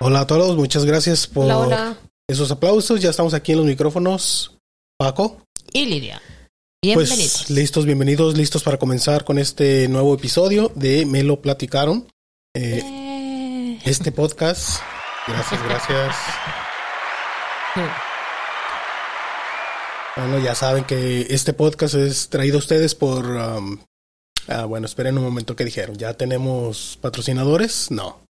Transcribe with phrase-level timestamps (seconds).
[0.00, 1.96] Hola a todos, muchas gracias por Hola, hola.
[2.28, 3.00] esos aplausos.
[3.00, 4.56] Ya estamos aquí en los micrófonos.
[4.98, 6.20] Paco, Y Lidia.
[6.82, 7.44] Bienvenidos.
[7.46, 12.06] pues listos, bienvenidos, listos para comenzar con este nuevo episodio de Me lo platicaron.
[12.54, 14.80] Eh, Eh, este podcast.
[15.26, 16.16] Gracias, gracias.
[20.16, 23.24] Bueno, ya saben que este podcast es traído a ustedes por...
[23.26, 23.78] um,
[24.48, 25.96] ah, bueno, esperen un momento que dijeron.
[25.96, 27.90] ¿Ya tenemos patrocinadores?
[27.90, 28.24] No.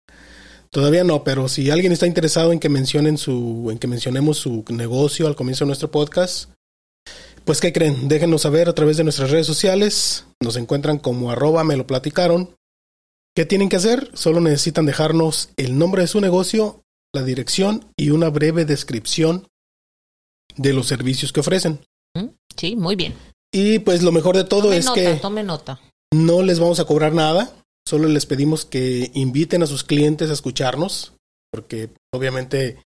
[0.70, 4.66] Todavía no, pero si alguien está interesado en que mencionen su, en que mencionemos su
[4.70, 6.50] negocio al comienzo de nuestro podcast,
[7.46, 8.08] pues ¿qué creen?
[8.08, 10.26] Déjenos saber a través de nuestras redes sociales.
[10.42, 12.56] Nos encuentran como arroba me lo platicaron.
[13.36, 14.10] ¿Qué tienen que hacer?
[14.14, 16.82] Solo necesitan dejarnos el nombre de su negocio,
[17.14, 19.48] la dirección y una breve descripción
[20.56, 21.80] de los servicios que ofrecen.
[22.16, 22.30] ¿Mm?
[22.56, 23.14] Sí, muy bien.
[23.52, 25.80] Y pues lo mejor de todo Tome es nota, que tome nota.
[26.14, 27.54] No les vamos a cobrar nada,
[27.88, 31.14] solo les pedimos que inviten a sus clientes a escucharnos,
[31.52, 32.82] porque obviamente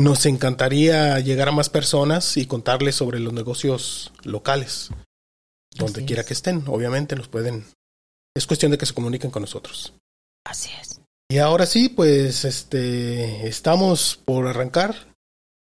[0.00, 4.90] nos encantaría llegar a más personas y contarles sobre los negocios locales,
[5.76, 6.28] donde quiera es.
[6.28, 7.66] que estén, obviamente nos pueden,
[8.34, 9.92] es cuestión de que se comuniquen con nosotros.
[10.44, 11.00] Así es.
[11.30, 15.14] Y ahora sí, pues este estamos por arrancar.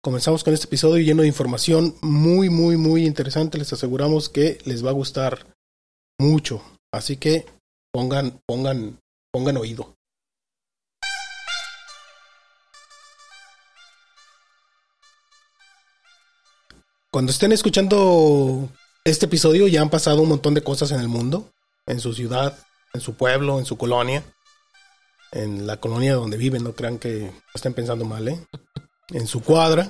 [0.01, 3.57] Comenzamos con este episodio lleno de información muy, muy, muy interesante.
[3.57, 5.45] Les aseguramos que les va a gustar
[6.19, 6.63] mucho.
[6.93, 7.45] Así que
[7.91, 9.97] pongan, pongan, pongan oído.
[17.11, 18.69] Cuando estén escuchando
[19.03, 21.51] este episodio, ya han pasado un montón de cosas en el mundo,
[21.85, 22.57] en su ciudad,
[22.93, 24.23] en su pueblo, en su colonia
[25.33, 28.39] en la colonia donde viven, no crean que estén pensando mal, ¿eh?
[29.09, 29.89] En su cuadra.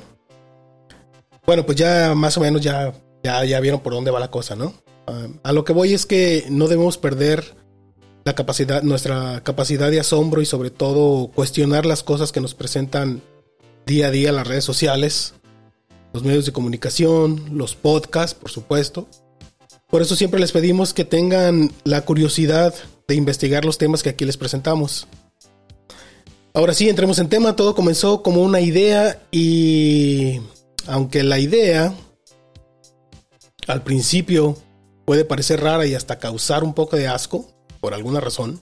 [1.46, 2.94] Bueno, pues ya más o menos ya,
[3.24, 4.74] ya, ya vieron por dónde va la cosa, ¿no?
[5.08, 7.56] Ah, a lo que voy es que no debemos perder
[8.26, 13.22] la capacidad, nuestra capacidad de asombro y sobre todo cuestionar las cosas que nos presentan
[13.86, 15.34] día a día las redes sociales,
[16.14, 19.08] los medios de comunicación, los podcasts, por supuesto.
[19.90, 22.74] Por eso siempre les pedimos que tengan la curiosidad
[23.08, 25.08] de investigar los temas que aquí les presentamos.
[26.54, 27.56] Ahora sí, entremos en tema.
[27.56, 30.40] Todo comenzó como una idea y
[30.88, 31.94] aunque la idea
[33.68, 34.58] al principio
[35.06, 37.48] puede parecer rara y hasta causar un poco de asco,
[37.82, 38.62] por alguna razón,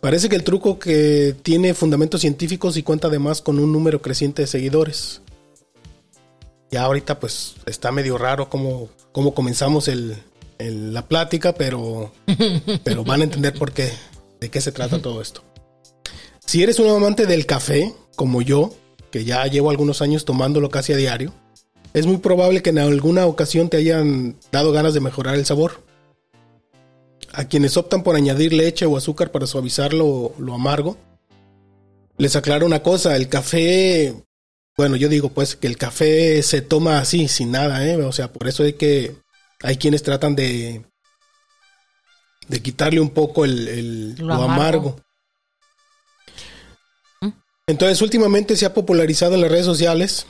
[0.00, 4.42] parece que el truco que tiene fundamentos científicos y cuenta además con un número creciente
[4.42, 5.20] de seguidores.
[6.70, 10.16] Ya ahorita pues está medio raro cómo, cómo comenzamos el,
[10.58, 12.12] el- la plática, pero,
[12.84, 13.90] pero van a entender por qué,
[14.40, 15.42] de qué se trata todo esto.
[16.44, 18.72] Si eres un amante del café, como yo,
[19.10, 21.32] que ya llevo algunos años tomándolo casi a diario,
[21.98, 25.82] es muy probable que en alguna ocasión te hayan dado ganas de mejorar el sabor.
[27.32, 30.96] A quienes optan por añadir leche o azúcar para suavizar lo, lo amargo,
[32.16, 34.14] les aclaro una cosa, el café,
[34.76, 37.96] bueno, yo digo pues que el café se toma así, sin nada, ¿eh?
[38.02, 39.14] O sea, por eso hay que,
[39.62, 40.84] hay quienes tratan de,
[42.48, 44.50] de quitarle un poco el, el- Lo lo amargo.
[44.52, 44.96] amargo.
[47.20, 47.28] ¿Mm?
[47.66, 50.26] Entonces, últimamente se ha popularizado en las redes sociales,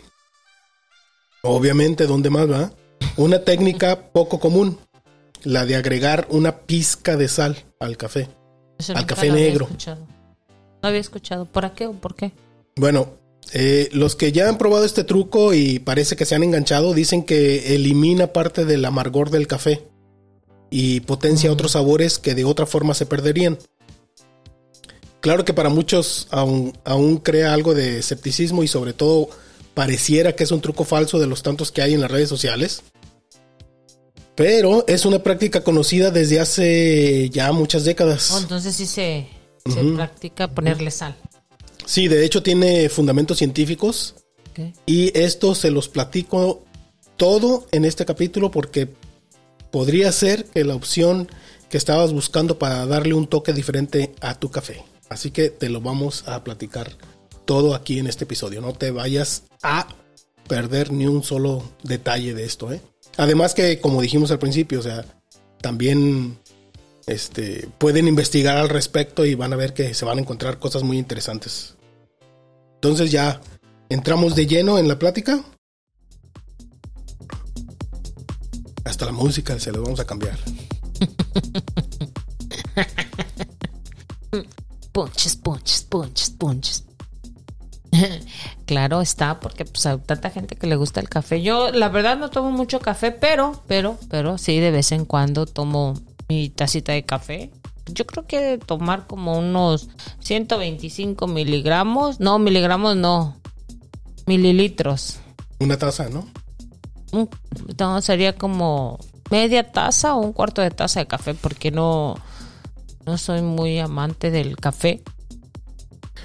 [1.42, 2.72] obviamente, ¿dónde más va?
[3.16, 4.78] Una técnica poco común,
[5.42, 8.28] la de agregar una pizca de sal al café.
[8.78, 9.64] Eso Al café negro.
[9.66, 10.06] escuchado.
[10.82, 11.44] No había escuchado.
[11.46, 12.32] ¿Por qué o por qué?
[12.76, 13.14] Bueno,
[13.52, 17.24] eh, los que ya han probado este truco y parece que se han enganchado, dicen
[17.24, 19.82] que elimina parte del amargor del café
[20.70, 21.52] y potencia Mm.
[21.54, 23.58] otros sabores que de otra forma se perderían.
[25.20, 29.28] Claro que para muchos aún, aún crea algo de escepticismo y sobre todo
[29.78, 32.82] pareciera que es un truco falso de los tantos que hay en las redes sociales.
[34.34, 38.32] Pero es una práctica conocida desde hace ya muchas décadas.
[38.32, 39.28] Oh, entonces sí se,
[39.72, 41.14] se practica ponerle sal.
[41.86, 44.16] Sí, de hecho tiene fundamentos científicos.
[44.84, 46.64] Y esto se los platico
[47.16, 48.88] todo en este capítulo porque
[49.70, 51.28] podría ser que la opción
[51.70, 54.82] que estabas buscando para darle un toque diferente a tu café.
[55.08, 56.96] Así que te lo vamos a platicar
[57.48, 58.60] todo aquí en este episodio.
[58.60, 59.88] No te vayas a
[60.46, 62.70] perder ni un solo detalle de esto.
[62.70, 62.82] ¿eh?
[63.16, 65.02] Además que, como dijimos al principio, o sea,
[65.62, 66.38] también
[67.06, 70.82] este, pueden investigar al respecto y van a ver que se van a encontrar cosas
[70.82, 71.74] muy interesantes.
[72.74, 73.40] Entonces ya
[73.88, 75.42] entramos de lleno en la plática.
[78.84, 80.38] Hasta la música se lo vamos a cambiar.
[84.92, 86.87] Punches, punches, punches, punches.
[88.66, 91.42] claro está, porque pues hay tanta gente que le gusta el café.
[91.42, 95.46] Yo, la verdad, no tomo mucho café, pero, pero, pero sí de vez en cuando
[95.46, 95.94] tomo
[96.28, 97.50] mi tacita de café.
[97.86, 99.88] Yo creo que de tomar como unos
[100.20, 102.20] 125 miligramos.
[102.20, 103.36] No, miligramos no.
[104.26, 105.20] Mililitros.
[105.58, 106.26] Una taza, ¿no?
[107.78, 108.98] No, sería como
[109.30, 112.16] media taza o un cuarto de taza de café porque no,
[113.06, 115.02] no soy muy amante del café.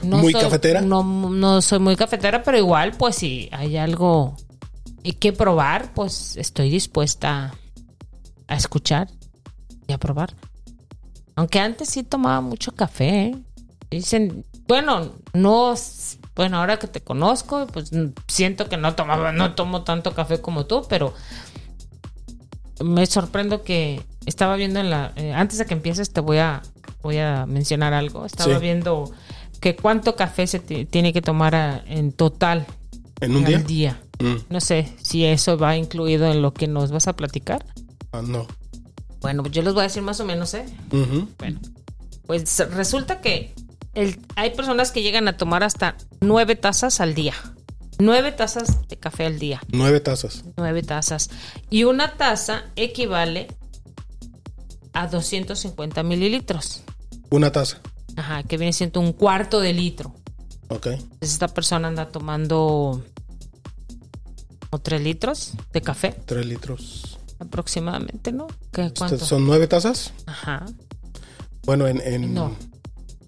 [0.04, 0.82] No ¿Muy soy- cafetera?
[0.82, 4.36] No, no soy muy cafetera, pero igual, pues si hay algo
[5.20, 7.54] que probar, pues estoy dispuesta
[8.48, 9.10] a escuchar
[9.88, 10.34] y a probar.
[11.36, 13.26] Aunque antes sí tomaba mucho café.
[13.28, 13.36] ¿eh?
[13.90, 15.74] Dicen, bueno, no,
[16.36, 17.92] bueno, ahora que te conozco, pues
[18.28, 21.14] siento que no tomaba, no tomo tanto café como tú, pero
[22.84, 26.62] me sorprendo que estaba viendo en la, eh, antes de que empieces te voy a,
[27.02, 28.26] voy a mencionar algo.
[28.26, 28.60] Estaba Sí.
[28.62, 29.12] viendo
[29.64, 32.66] que cuánto café se ti- tiene que tomar a- en total
[33.22, 33.60] ¿En un día?
[33.60, 34.02] día.
[34.20, 37.66] Mm, No sé si eso va incluido en lo que nos vas a platicar.
[38.12, 38.46] ah, no.
[39.22, 40.66] Bueno, pues yo les voy a decir más o menos, ¿eh?
[41.40, 41.60] Bueno,
[42.28, 43.56] pues resulta que
[43.94, 47.34] el- hay personas que llegan a tomar hasta nueve tazas al día.
[48.00, 49.62] Nueve tazas de café al día.
[49.70, 50.44] Nueve tazas.
[50.58, 51.30] Nueve tazas.
[51.70, 53.48] Y una taza equivale
[54.92, 56.82] a 250 mililitros.
[57.30, 57.80] Una taza.
[58.16, 60.14] Ajá, que viene siendo un cuarto de litro.
[60.70, 60.88] Ok.
[60.88, 63.04] Entonces esta persona anda tomando
[64.70, 67.20] como tres litros de café Tres litros.
[67.40, 68.48] aproximadamente, ¿no?
[68.72, 69.16] ¿Qué, ¿Cuánto?
[69.16, 70.14] Este, ¿Son nueve tazas?
[70.26, 70.66] Ajá.
[71.66, 72.02] Bueno, en...
[72.02, 72.56] en No.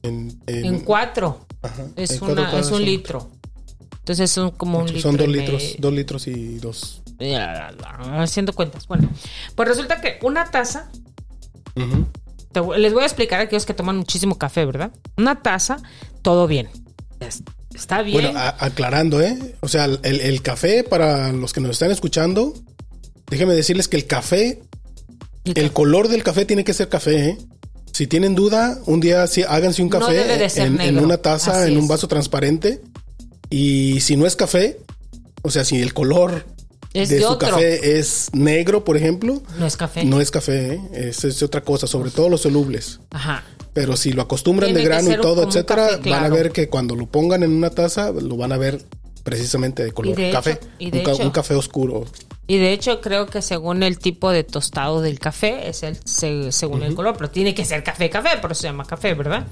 [0.03, 1.45] En, en- En cuatro.
[1.61, 3.31] ajá, Es, en una, es un son- litro.
[3.99, 5.01] Entonces son como un litro.
[5.01, 5.75] Son dos litros.
[5.79, 7.01] Dos litros y dos.
[8.19, 8.87] Haciendo cuentas.
[8.87, 9.09] Bueno,
[9.55, 10.91] pues resulta que una taza,
[11.75, 12.05] Ujú.
[12.61, 14.91] Te les voy a explicar a aquellos que toman muchísimo café, ¿verdad?
[15.17, 15.77] Una taza,
[16.21, 16.69] todo bien.
[17.19, 17.43] Es-
[17.73, 18.21] Está bien.
[18.23, 19.37] Bueno, a- aclarando, ¿eh?
[19.59, 22.53] O sea, el, el café, para los que nos están escuchando,
[23.29, 24.61] déjenme decirles que el café,
[25.43, 25.69] El el café.
[25.71, 27.37] color del café tiene que ser café, ¿eh?
[27.91, 31.77] Si tienen duda, un día sí, háganse un café de en, una taza, Así en
[31.77, 31.89] un es.
[31.89, 32.81] vaso transparente.
[33.49, 34.79] Y si no es café,
[35.43, 36.45] o sea, si el color
[36.95, 37.49] Es de, de su otro.
[37.49, 40.03] café es negro, por ejemplo, no es café.
[40.05, 40.81] no es café, ¿eh?
[41.09, 42.99] es, es otra cosa, sobre todo los solubles.
[43.11, 43.43] Ajá.
[43.73, 46.69] Pero si lo acostumbran Tiene de grano y todo, etcétera, café van a ver que
[46.69, 48.81] cuando lo pongan en una taza, lo van a ver
[49.23, 50.51] precisamente de color de café.
[50.51, 52.05] hecho- y de un, ca- hecho- un café oscuro.
[52.47, 56.51] Y de hecho creo que según el tipo de tostado del café es el se-
[56.51, 59.47] según el color, pero tiene que ser café café, por eso se llama café, ¿verdad?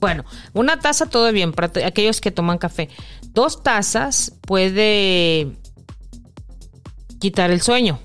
[0.00, 0.24] Bueno,
[0.54, 2.88] una taza todo bien para aquellos que toman café.
[3.34, 5.48] Dos tazas puede
[7.18, 8.00] quitar el sueño.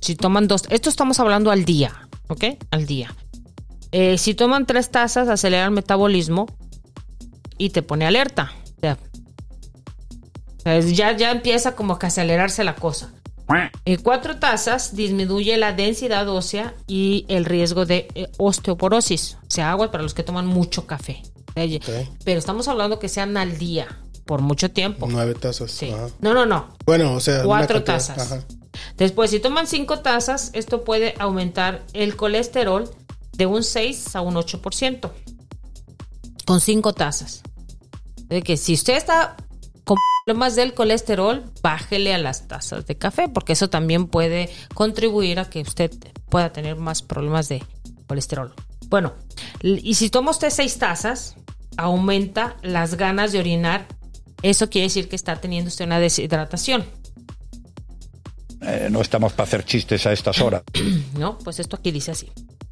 [0.00, 2.44] Si toman dos, esto estamos hablando al día, ¿ok?
[2.70, 3.14] Al día.
[3.92, 6.46] Eh, si toman tres tazas, acelera el metabolismo
[7.56, 8.52] y te pone alerta.
[10.58, 13.12] O sea, ya, ya empieza como que a acelerarse la cosa.
[13.86, 19.38] En cuatro tazas disminuye la densidad ósea y el riesgo de eh, osteoporosis.
[19.42, 21.22] O sea, agua para los que toman mucho café.
[22.24, 23.88] Pero estamos hablando que sean al día,
[24.28, 25.08] por mucho tiempo.
[25.10, 25.70] Nueve tazas.
[25.70, 25.90] Sí.
[25.90, 26.10] ajá.
[26.20, 26.76] No, no, no.
[26.84, 28.18] Bueno, o sea, Cuatro tazas.
[28.18, 28.44] ajá.
[28.98, 32.90] Después, si toman cinco tazas, esto puede aumentar el colesterol
[33.32, 35.10] de un 6 a un 8%.
[36.44, 37.42] Con cinco tazas.
[38.26, 39.34] De que si usted está
[39.84, 45.38] con problemas del colesterol, bájele a las tazas de café, porque eso también puede contribuir
[45.40, 45.90] a que usted
[46.28, 47.64] pueda tener más problemas de
[48.06, 48.52] colesterol.
[48.88, 49.14] Bueno,
[49.62, 51.36] y si toma usted seis tazas,
[51.78, 53.86] aumenta las ganas de orinar.
[54.42, 56.84] Eso quiere decir que está teniendo usted una deshidratación.
[58.60, 60.62] Eh, no estamos para hacer chistes a estas horas.
[61.18, 61.38] ¿no?
[61.38, 62.30] Pues esto aquí dice así.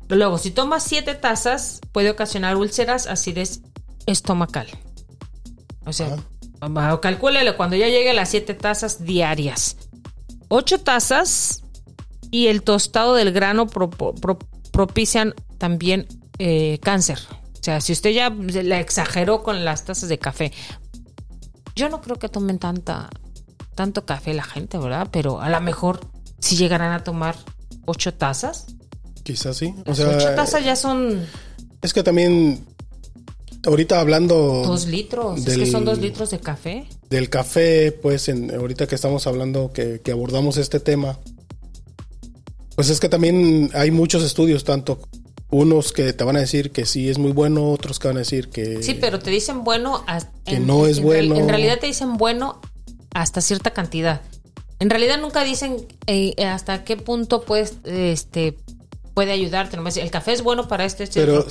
[0.08, 3.61] Luego, si tomas siete tazas, puede ocasionar úlceras, acidez
[4.06, 4.68] estomacal.
[5.85, 6.16] O sea,
[7.00, 9.76] calcúlele cuando ya llegue a las siete tazas diarias.
[10.49, 11.62] Ocho tazas
[12.30, 14.38] y el tostado del grano pro- pro-
[14.73, 16.06] propician también
[16.38, 17.18] eh, cáncer.
[17.30, 20.52] O sea, si usted ya la exageró con las tazas de café.
[21.76, 23.11] Yo no creo que tomen tanta,
[23.75, 25.09] tanto café la gente, ¿verdad?
[25.12, 26.00] Pero a lo mejor
[26.40, 27.37] si llegarán a tomar
[27.85, 28.66] ocho tazas.
[29.23, 29.75] Quizás sí.
[29.87, 31.26] O sea, ocho tazas ya son
[31.87, 32.64] es que también,
[33.64, 35.47] ahorita hablando dos litros.
[35.47, 36.88] Es que son dos litros de café.
[37.11, 41.18] del café, pues en, ahorita que estamos hablando, que, que abordamos este tema,
[42.75, 44.99] pues es que también hay muchos estudios, tanto
[45.50, 48.21] unos que te van a decir que sí es muy bueno, otros que van a
[48.21, 48.83] decir que...
[48.83, 50.03] Sí, pero te dicen bueno.
[50.07, 51.37] as- Que no es en bueno.
[51.37, 52.61] En realidad te dicen bueno
[53.15, 54.23] hasta cierta cantidad.
[54.79, 55.76] En realidad nunca dicen
[56.07, 58.59] eh, hasta qué punto puedes, este,
[59.15, 59.76] puede ayudarte.
[59.76, 61.47] Nomás el café es bueno para esto, esto y Pero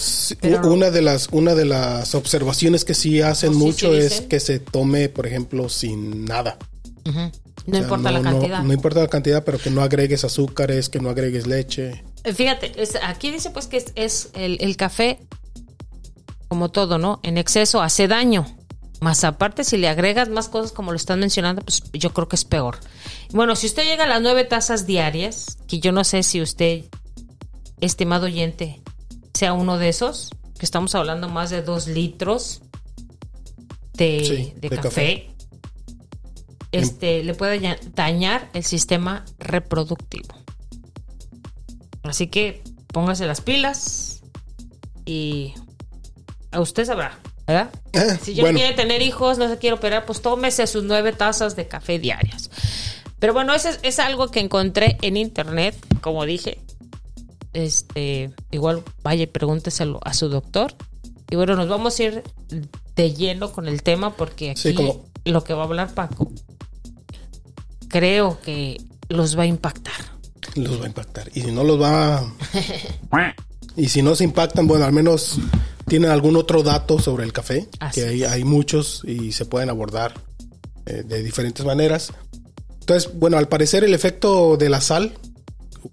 [0.62, 0.72] no.
[0.74, 4.30] una de las una de las observaciones que sí hacen Oh, mucho sí es dicen.
[4.30, 6.58] que se tome, por ejemplo, sin nada.
[7.06, 8.62] No O sea, importa la cantidad.
[8.62, 12.04] No, importa la cantidad, pero que no agregues azúcares, que no agregues leche.
[12.34, 15.20] Fíjate, es- aquí dice pues que es, es el, el café,
[16.48, 17.20] como todo, ¿no?
[17.24, 18.46] En exceso hace daño.
[19.02, 22.38] Más aparte, si le agregas más cosas como lo están mencionando, pues yo creo que
[22.38, 22.80] es peor.
[23.32, 26.86] Bueno, si usted llega a las nueve tazas diarias, que yo no sé si usted,
[27.82, 28.82] estimado oyente,
[29.34, 32.62] sea uno de esos, que estamos hablando más de dos litros
[33.94, 35.36] de, Sí, de de café, café.
[36.72, 40.36] este, le puede dañar el sistema reproductivo.
[42.08, 44.22] Así que póngase las pilas
[45.06, 45.54] y
[46.52, 47.70] a usted sabrá, ¿verdad?
[47.94, 51.12] Ah, Si ya bueno, quiere tener hijos, no se quiere operar, pues tómese sus nueve
[51.14, 52.50] tazas de café diarias.
[53.20, 56.60] Pero bueno, eso es, es algo que encontré en internet, como dije.
[57.54, 60.76] Este, igual vaya y pregúnteselo a su doctor.
[61.32, 62.24] Y bueno, nos vamos a ir
[62.96, 66.32] de lleno con el tema porque aquí Sí, como- lo que va a hablar Paco
[67.90, 69.94] creo que los va a impactar.
[70.56, 71.30] Los va a impactar.
[71.34, 72.24] Y si no los va...
[73.78, 75.38] y si no se impactan, bueno, al menos
[75.88, 79.70] tienen algún otro dato sobre el café, Así que hay, hay muchos y se pueden
[79.70, 80.14] abordar
[80.86, 82.14] eh, de diferentes maneras.
[82.80, 85.14] Entonces, bueno, al parecer el efecto de la sal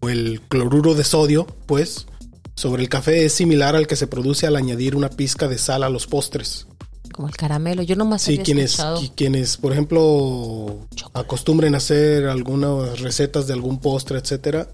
[0.00, 2.06] o el cloruro de sodio, pues,
[2.54, 5.82] sobre el café es similar al que se produce al añadir una pizca de sal
[5.82, 6.66] a los postres.
[7.12, 7.82] Como el caramelo.
[7.82, 9.00] Yo nomás Sí, había quienes, escuchado.
[9.00, 11.20] qui- quienes, por ejemplo, Chocolate.
[11.26, 14.68] acostumbren a hacer algunas recetas de algún postre, etcétera,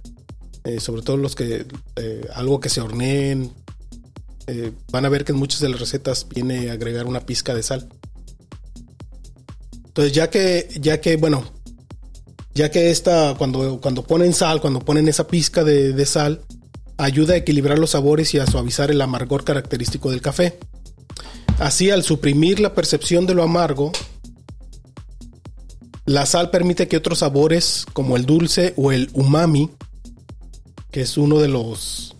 [0.64, 1.66] eh, sobre todo los que
[1.97, 3.52] eh, algo que se horneen,
[4.47, 7.54] eh, van a ver que en muchas de las recetas viene a agregar una pizca
[7.54, 7.88] de sal.
[9.87, 11.45] Entonces, ya que, ya que, bueno,
[12.54, 16.42] ya que esta, cuando, cuando ponen sal, cuando ponen esa pizca de, de sal,
[16.97, 20.59] ayuda a equilibrar los sabores y a suavizar el amargor característico del café.
[21.59, 23.93] Así, al suprimir la percepción de lo amargo,
[26.07, 29.71] la sal permite que otros sabores, como el dulce o el umami,
[30.91, 32.17] que es uno de los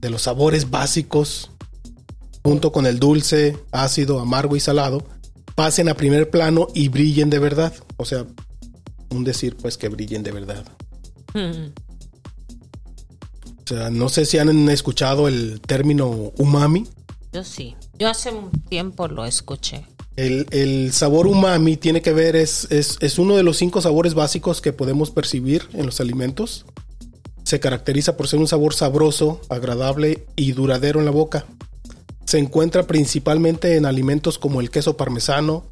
[0.00, 1.50] de los sabores básicos,
[2.42, 5.02] junto con el dulce, ácido, amargo y salado,
[5.54, 7.74] pasen a primer plano y brillen de verdad.
[7.96, 8.26] O sea,
[9.10, 10.64] un decir pues que brillen de verdad.
[11.32, 11.72] Mm.
[13.64, 16.86] O sea, no sé si han escuchado el término umami.
[17.32, 17.74] Yo sí.
[17.98, 19.86] Yo hace un tiempo lo escuché.
[20.16, 24.14] El, el sabor umami tiene que ver, es, es, es uno de los cinco sabores
[24.14, 26.66] básicos que podemos percibir en los alimentos.
[27.44, 31.46] Se caracteriza por ser un sabor sabroso, agradable y duradero en la boca.
[32.24, 35.64] Se encuentra principalmente en alimentos como el queso parmesano,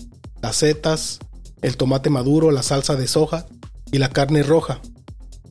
[0.42, 1.20] las setas,
[1.62, 3.46] el tomate maduro, la salsa de soja
[3.90, 4.80] y la carne roja.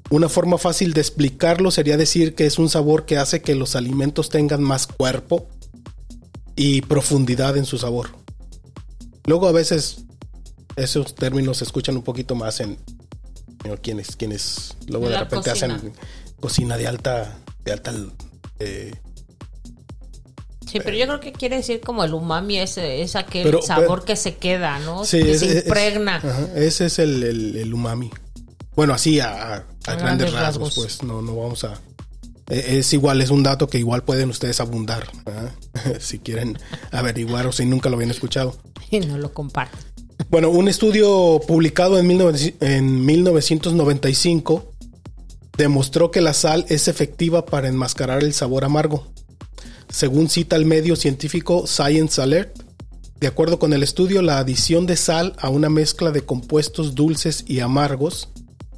[0.10, 3.78] Una forma fácil de explicarlo sería decir que es un sabor que hace que los
[3.78, 5.48] alimentos tengan más cuerpo
[6.56, 8.10] y profundidad en su sabor.
[9.26, 10.04] Luego a veces
[10.76, 12.78] esos términos se escuchan un poquito más en
[13.82, 15.76] quienes quienes luego de repente cocina.
[15.76, 15.94] hacen
[16.40, 17.94] cocina de alta de alta
[18.60, 18.92] eh,
[20.70, 24.00] Sí, pero yo creo que quiere decir como el umami es, es aquel Pero- sabor
[24.00, 25.04] pero- que se queda, ¿no?
[25.04, 26.16] sí, que es- se es- impregna.
[26.18, 28.10] ajá, ese es el, el- el umami.
[28.76, 30.74] Bueno, así a, a- a A grandes grandes rasgos, rasgos.
[30.76, 31.78] pues no no vamos a eh,
[32.52, 35.10] es igual, es un dato que igual pueden ustedes abundar
[36.00, 36.60] si quieren
[36.92, 38.58] averiguar o si nunca lo habían escuchado.
[38.90, 39.80] Y no lo comparten.
[40.30, 44.72] Bueno, un estudio publicado en, 19 en 1995
[45.58, 49.08] demostró que la sal es efectiva para enmascarar el sabor amargo.
[49.90, 52.58] Según cita el medio científico Science Alert,
[53.20, 57.44] de acuerdo con el estudio, la adición de sal a una mezcla de compuestos dulces
[57.48, 58.30] y amargos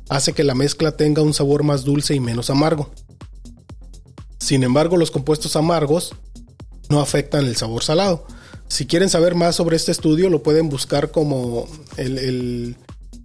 [0.10, 2.92] hace que la mezcla tenga un sabor más dulce y menos amargo.
[4.44, 6.14] Sin embargo, los compuestos amargos
[6.90, 8.26] no afectan el sabor salado.
[8.68, 12.76] Si quieren saber más sobre este estudio, lo pueden buscar como el, el-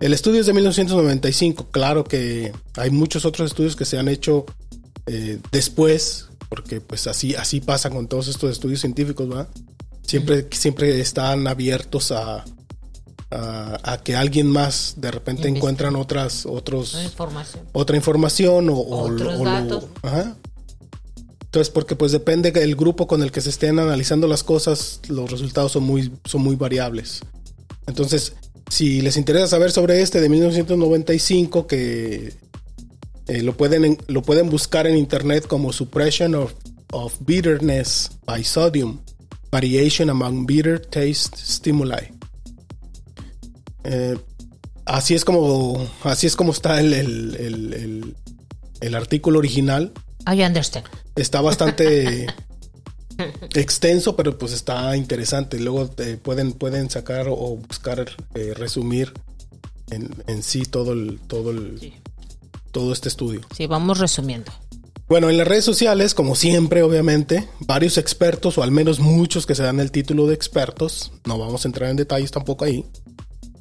[0.01, 1.69] el estudio es de 1995.
[1.73, 4.47] Claro que hay muchos otros estudios que se han hecho
[5.07, 9.49] eh, después, porque pues así, así pasa con todos estos estudios científicos, ¿verdad?
[10.07, 12.45] Siempre, siempre están abiertos a,
[13.31, 17.65] a, a que alguien más de repente encuentran otras, otros, información.
[17.73, 19.85] otra información o, Otros o lo- datos.
[20.03, 20.37] ajá.
[21.59, 25.29] Entonces, porque pues depende del grupo con el que se estén analizando las cosas, los
[25.29, 27.21] resultados son muy, son muy variables.
[27.89, 28.35] Entonces,
[28.71, 32.33] si les interesa saber sobre este de 1995, que
[33.27, 36.53] eh, lo, pueden, en- lo pueden buscar en internet como Suppression of,
[37.27, 39.01] Bitterness by Sodium,
[39.51, 42.13] Variation Among Bitter Taste Stimuli.
[43.83, 44.17] Eh,
[44.85, 48.15] así es como así es como está el- el-
[48.81, 49.93] el artículo original.
[50.33, 50.87] I understand.
[51.17, 52.27] Está bastante
[53.55, 55.59] extenso, pero pues está interesante.
[55.59, 59.13] Luego eh, pueden, pueden sacar o buscar eh, resumir
[59.91, 61.95] en, en sí todo el, todo el, Sí.
[62.73, 63.41] todo este estudio.
[63.57, 64.53] Sí, vamos resumiendo.
[65.09, 69.55] Bueno, en las redes sociales, como siempre, obviamente, varios expertos, o al menos muchos que
[69.55, 72.85] se dan el título de expertos, no vamos a entrar en detalles tampoco ahí,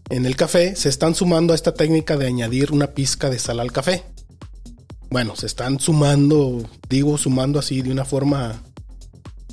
[0.10, 3.62] en el café se están sumando a esta técnica de añadir una pizca de sal
[3.62, 4.04] al café.
[5.10, 8.62] Bueno, se están sumando, digo sumando así de una forma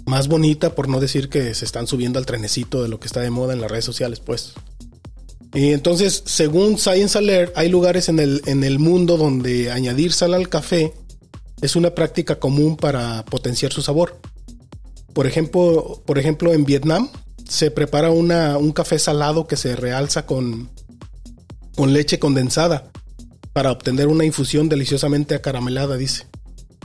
[0.07, 3.21] más bonita, por no decir que se están subiendo al trenecito de lo que está
[3.21, 4.55] de moda en las redes sociales, pues.
[5.55, 10.35] Y entonces, según Science Alert, hay lugares en el, en el mundo donde añadir sal
[10.35, 10.93] al café
[11.63, 14.19] es una práctica común para potenciar su sabor.
[15.13, 17.09] Por ejemplo, por ejemplo en Vietnam
[17.49, 20.69] se prepara una, un café salado que se realza con,
[21.77, 22.91] con leche condensada
[23.55, 26.27] para obtener una infusión deliciosamente acaramelada, dice.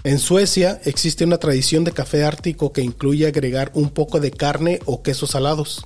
[0.05, 4.79] En Suecia existe una tradición de café ártico que incluye agregar un poco de carne
[4.85, 5.85] o quesos salados.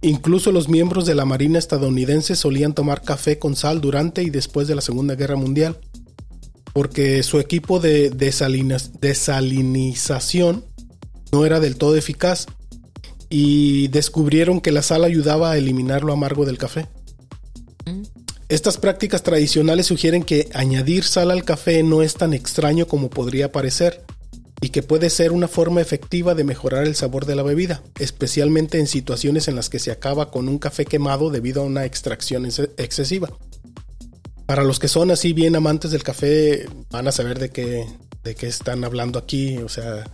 [0.00, 4.66] Incluso los miembros de la Marina estadounidense solían tomar café con sal durante y después
[4.66, 5.78] de la Segunda Guerra Mundial,
[6.72, 10.64] porque su equipo de desalinización
[11.30, 12.46] no era del todo eficaz
[13.30, 16.88] y descubrieron que la sal ayudaba a eliminar lo amargo del café.
[18.48, 23.50] Estas prácticas tradicionales sugieren que añadir sal al café no es tan extraño como podría
[23.52, 24.04] parecer
[24.60, 28.78] y que puede ser una forma efectiva de mejorar el sabor de la bebida, especialmente
[28.78, 32.46] en situaciones en las que se acaba con un café quemado debido a una extracción
[32.46, 33.30] excesiva.
[34.46, 37.86] Para los que son así bien amantes del café, van a saber de qué,
[38.22, 40.04] de qué están hablando aquí, o sea,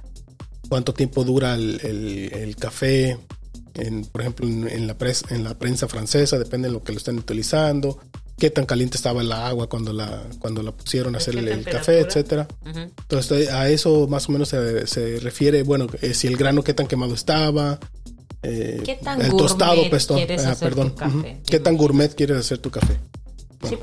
[0.69, 3.19] cuánto tiempo dura el, café,
[3.75, 4.97] en, por ejemplo, en, la
[5.31, 8.01] en la prensa francesa, depende de lo que lo estén utilizando,
[8.41, 12.01] qué tan caliente estaba el agua cuando la, cuando la pusieron a hacer el, café,
[12.01, 12.49] etcétera.
[12.65, 16.89] Entonces a eso más o menos se, refiere, bueno, eh, si el grano qué tan
[16.89, 17.79] quemado estaba,
[18.43, 20.57] eh, ¿Qué tan el tostado, quieres ah?
[21.47, 22.99] ¿Qué tan gourmet quieres hacer tu café?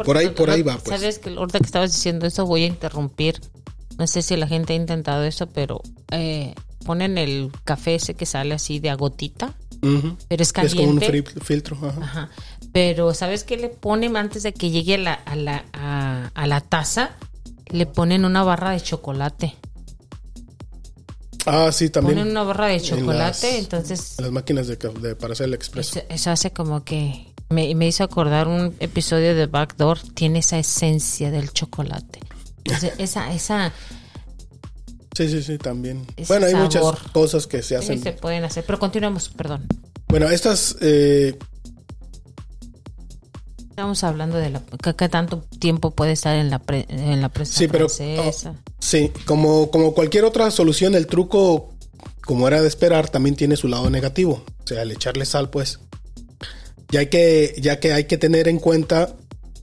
[0.03, 0.77] por ahí, por ahí va.
[0.79, 0.99] Pues.
[0.99, 3.39] Sabes que ahorita que estabas diciendo eso voy a interrumpir.
[3.99, 8.25] No sé si la gente ha intentado eso, pero eh, ponen el café ese que
[8.25, 9.53] sale así de agotita,
[10.27, 11.05] pero es caliente.
[11.05, 11.77] Es como un filtro.
[12.01, 12.29] Ajá.
[12.77, 15.65] Pero ¿sabes qué le ponen antes de que llegue a la, a la,
[16.35, 17.09] a, la taza?
[17.71, 19.55] Le ponen una barra de chocolate.
[21.47, 22.19] Ah, sí, también.
[22.19, 24.17] Ponen una barra de chocolate, entonces...
[24.19, 24.77] las máquinas de,
[25.15, 25.99] para hacer el expreso.
[26.07, 27.33] Eso, hace como que...
[27.49, 29.97] Me, me, hizo acordar un episodio de Backdoor.
[30.13, 32.19] Tiene esa esencia del chocolate.
[32.99, 33.73] esa, esa,
[35.15, 36.05] Sí, sí, sí, también.
[36.27, 37.97] bueno, hay muchas cosas que se hacen.
[37.97, 39.65] Sí, se pueden hacer, pero continuamos, perdón.
[40.09, 40.77] Bueno, estas...
[40.79, 41.39] Eh...
[43.77, 44.63] Estamos hablando de la,
[44.97, 48.31] ¿qué, tanto tiempo puede estar en la, en la prensa sí, pero, oh,
[48.79, 51.75] sí, como, como cualquier otra solución, el truco,
[52.25, 54.43] como era de esperar, también tiene su lado negativo.
[54.63, 55.79] O sea, al echarle sal, pues...
[56.89, 59.15] Ya, hay que, ya que hay que tener en cuenta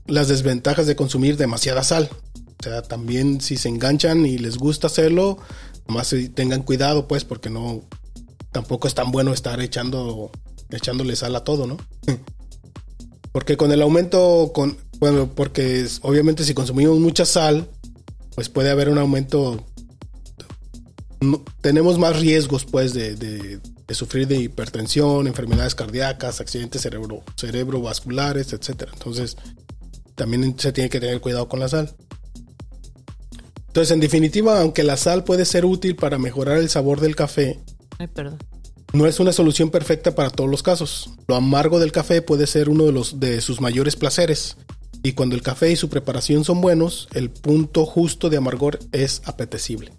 [0.07, 2.09] las desventajas de consumir demasiada sal.
[2.57, 5.39] O sea, también si se enganchan y les gusta hacerlo,
[5.87, 7.81] más tengan cuidado, pues, porque no,
[8.53, 10.31] tampoco es tan bueno estar echando,
[10.69, 11.75] echándole sal a todo, ¿no?
[13.35, 17.67] porque con el aumento, con, bueno, porque obviamente si consumimos mucha sal,
[18.33, 19.61] pues puede haber un aumento,
[21.59, 28.93] tenemos más riesgos, pues, de, sufrir de hipertensión, enfermedades cardíacas, accidentes cerebro, cerebrovasculares, etcétera.
[28.93, 29.35] Entonces,
[30.15, 31.93] también se tiene que tener cuidado con la sal.
[33.67, 37.59] Entonces, en definitiva, aunque la sal puede ser útil para mejorar el sabor del café,
[38.95, 41.11] no es una solución perfecta para todos los casos.
[41.27, 44.57] Lo amargo del café puede ser uno de, sus mayores placeres.
[45.03, 49.21] Y cuando el café y su preparación son buenos, el punto justo de amargor es
[49.25, 49.91] apetecible.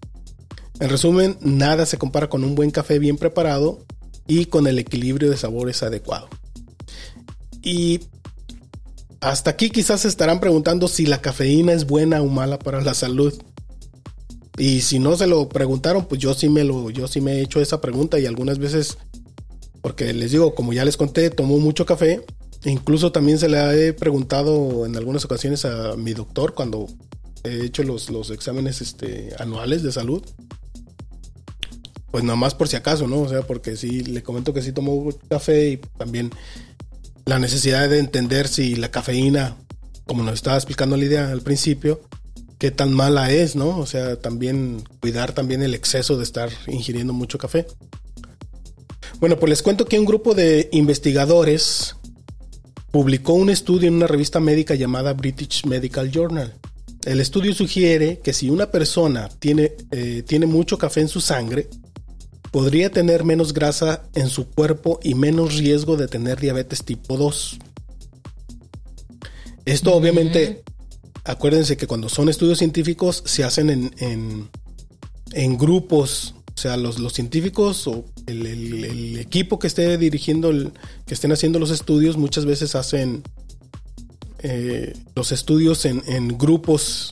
[0.81, 3.85] En resumen, nada se compara con un buen café bien preparado
[4.27, 6.29] y con el equilibrio de sabores adecuado.
[7.63, 8.01] Y
[9.21, 12.95] hasta aquí quizás se estarán preguntando si la cafeína es buena o mala para la
[12.95, 13.33] salud.
[14.59, 17.43] Y si no se lo preguntaron, pues yo sí me lo, yo sí me he
[17.43, 18.97] hecho esa pregunta y algunas veces,
[19.83, 22.25] porque les digo, como ya les conté, tomo mucho café.
[22.65, 26.87] Incluso también se le he preguntado en algunas ocasiones a mi doctor cuando
[27.45, 30.25] he hecho los, los exámenes este, anuales de salud.
[32.11, 33.21] Pues nada más por si acaso, ¿no?
[33.21, 36.31] O sea, porque sí, le comento que sí tomo café y también
[37.27, 39.57] la necesidad de entender si la cafeína,
[40.07, 42.01] como nos estaba explicando Lidia al principio,
[42.59, 43.79] qué tan mala es, ¿no?
[43.79, 47.67] O sea, también cuidar también el exceso de estar ingiriendo mucho café.
[49.21, 51.97] Bueno, pues les cuento que un grupo de investigadores
[52.91, 56.55] publicó un estudio en una revista médica llamada British Medical Journal.
[57.05, 61.69] El estudio sugiere que si una persona tiene, eh, tiene mucho café en su sangre,
[62.51, 67.59] podría tener menos grasa en su cuerpo y menos riesgo de tener diabetes tipo 2.
[69.67, 70.63] Esto obviamente
[71.27, 74.49] acuérdense que cuando son estudios científicos se hacen en, en,
[75.33, 76.35] en grupos.
[76.55, 80.73] O sea, los, los científicos o el, el- equipo que esté dirigiendo, el,
[81.07, 83.23] que estén haciendo los estudios, muchas veces hacen
[84.39, 87.11] eh, los estudios en, en grupos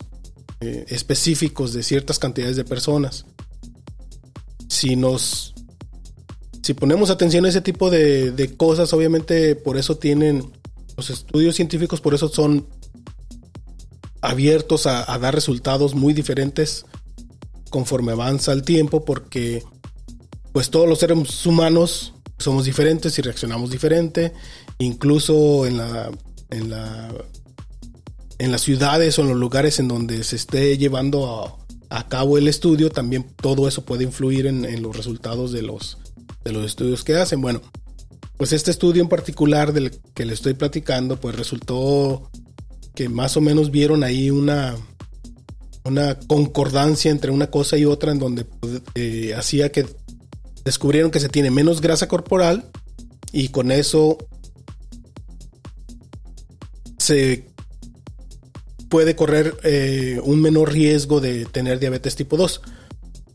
[0.61, 3.27] eh, específicos de ciertas cantidades de personas.
[4.69, 5.55] Si nos
[6.63, 10.51] si ponemos atención a ese tipo de, de cosas, obviamente por eso tienen
[10.97, 12.67] los estudios científicos, por eso son
[14.25, 16.87] abiertos a, dar resultados muy diferentes
[17.71, 19.63] conforme avanza el tiempo, porque
[20.53, 24.33] pues todos los seres humanos somos diferentes y reaccionamos diferente,
[24.79, 26.11] incluso en la
[26.51, 27.13] en la
[28.39, 31.59] en las ciudades o en los lugares en donde se esté llevando
[31.91, 35.63] a, a cabo el estudio, también todo eso puede influir en, en los resultados de
[35.63, 35.99] los
[36.45, 37.41] de los estudios que hacen.
[37.41, 37.61] Bueno,
[38.37, 42.31] pues este estudio en particular del que le estoy platicando, pues resultó
[42.95, 44.77] que más o menos vieron ahí una,
[45.85, 48.47] una concordancia entre una cosa y otra en donde
[48.95, 49.87] eh, hacía que
[50.65, 52.71] descubrieron que se tiene menos grasa corporal
[53.33, 54.19] y con eso
[56.99, 57.47] se
[58.89, 62.63] puede correr eh, un menor riesgo de tener diabetes tipo 2.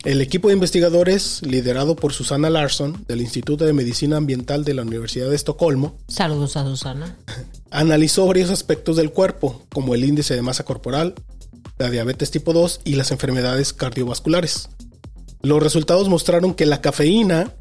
[0.05, 4.83] El equipo de investigadores, liderado por Susana Larsson, del Instituto de Medicina Ambiental de la
[4.83, 7.17] Universidad de Estocolmo, Saludos a Susana.
[7.69, 11.15] analizó varios aspectos del cuerpo, como el índice de masa corporal,
[11.77, 14.69] la diabetes tipo 2 y las enfermedades cardiovasculares.
[15.41, 17.53] Los resultados mostraron que la cafeína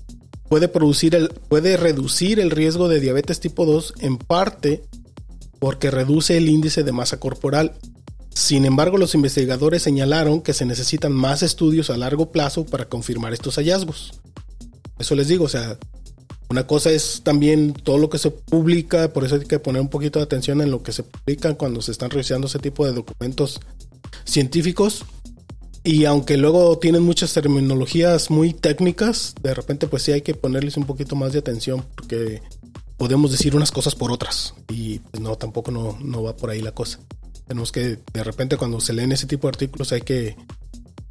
[0.48, 4.85] puede, producir el, puede reducir el riesgo de diabetes tipo 2 en parte
[5.59, 7.74] porque reduce el índice de masa corporal.
[8.38, 13.33] Sin embargo, los investigadores señalaron que se necesitan más estudios a largo plazo para confirmar
[13.33, 14.12] estos hallazgos.
[14.96, 15.77] Eso les digo, o sea,
[16.48, 19.88] una cosa es también todo lo que se publica, por eso hay que poner un
[19.88, 22.92] poquito de atención en lo que se publica cuando se están revisando ese tipo de
[22.92, 23.59] documentos
[24.24, 25.05] científicos.
[25.83, 30.77] Y aunque luego tienen muchas terminologías muy técnicas, de repente pues sí hay que ponerles
[30.77, 32.40] un poquito más de atención porque
[32.98, 34.55] podemos decir unas cosas por otras.
[34.68, 37.01] Y pues no, tampoco no, no va por ahí la cosa.
[37.49, 40.37] Tenemos que, de repente cuando se leen ese tipo de artículos hay que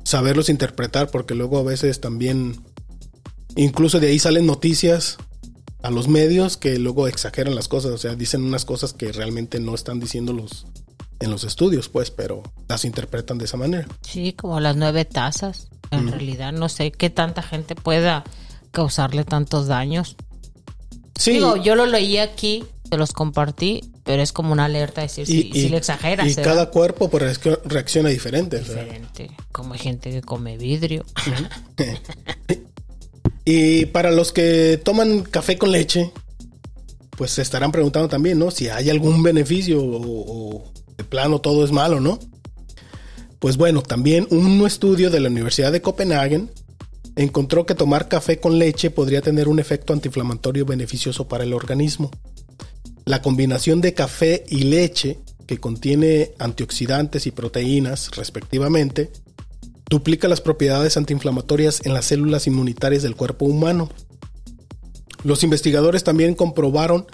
[0.04, 2.64] saberlos interpretar porque luego a veces también,
[3.56, 5.18] incluso de ahí salen noticias
[5.84, 9.60] a los medios que luego exageran las cosas, o sea, dicen unas cosas que realmente
[9.60, 10.66] no están diciendo los
[11.20, 13.88] en los estudios, pues, pero las interpretan de esa manera.
[14.02, 15.68] Sí, como las nueve tazas.
[15.90, 18.24] En realidad no sé qué tanta gente pueda
[18.72, 20.18] causarle tantos daños.
[21.18, 25.26] Sí, Digo, yo lo leí aquí, te los compartí, pero es como una alerta decir
[25.28, 26.28] si, si le exageras.
[26.28, 26.44] y ¿verdad?
[26.54, 28.58] cada cuerpo pues, reacciona- diferente.
[28.58, 28.84] o sea.
[28.84, 29.32] diferente.
[29.52, 31.06] Como hay gente que come vidrio.
[33.46, 36.12] Y para los que toman café con leche,
[37.12, 38.52] pues se estarán preguntando también, ¿no?
[38.52, 42.20] Si hay algún beneficio o, o de plano todo es malo, ¿no?
[43.40, 46.46] Pues bueno, también un estudio de la Universidad de Copenhague
[47.16, 52.12] encontró que tomar café con leche podría tener un efecto antiinflamatorio beneficioso para el organismo.
[53.08, 59.14] La combinación de café y leche, que contiene antioxidantes y proteínas respectivamente,
[59.90, 63.90] duplica las propiedades antiinflamatorias en las células inmunitarias del cuerpo humano.
[65.24, 67.06] Los investigadores también comprobaron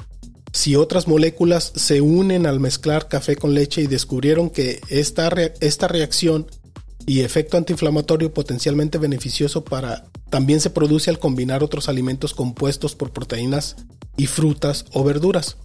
[0.51, 5.27] si otras moléculas se unen al mezclar café con leche y descubrieron que esta,
[5.61, 6.47] esta reacción
[7.05, 13.11] y efecto antiinflamatorio potencialmente beneficioso para también se produce al combinar otros alimentos compuestos por
[13.11, 13.75] proteínas
[14.17, 15.57] y frutas o verduras.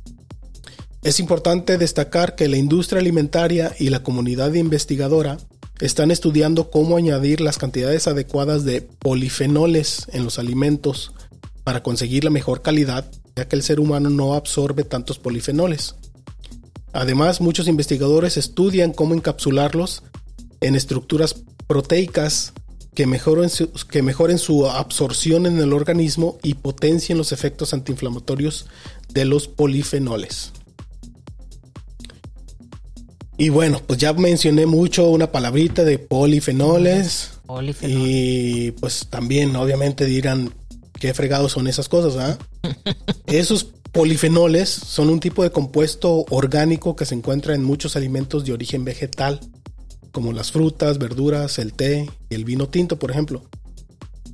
[1.03, 5.39] Es importante destacar que la industria alimentaria y la comunidad investigadora
[5.81, 11.13] están estudiando cómo añadir las cantidades adecuadas de polifenoles en los alimentos
[11.63, 15.95] para conseguir la mejor calidad, ya que el ser humano no absorbe tantos polifenoles.
[16.93, 20.03] Además, muchos investigadores estudian cómo encapsularlos
[20.61, 21.37] en estructuras
[21.69, 22.55] proteicas
[22.95, 28.67] que mejoren, su, que mejoren su absorción en el organismo y potencien los efectos antiinflamatorios
[29.11, 30.53] de los polifenoles.
[33.41, 37.31] Y bueno, pues ya mencioné mucho una palabrita de polifenoles.
[37.47, 37.97] Polifenol.
[37.97, 40.53] Y pues también, obviamente, dirán
[40.99, 42.39] qué fregados son esas cosas, ¿ah?
[43.27, 48.53] Esos polifenoles son un tipo de compuesto orgánico que se encuentra en muchos alimentos de
[48.53, 49.39] origen vegetal,
[50.11, 53.45] como las frutas, verduras, el té y el vino tinto, por ejemplo.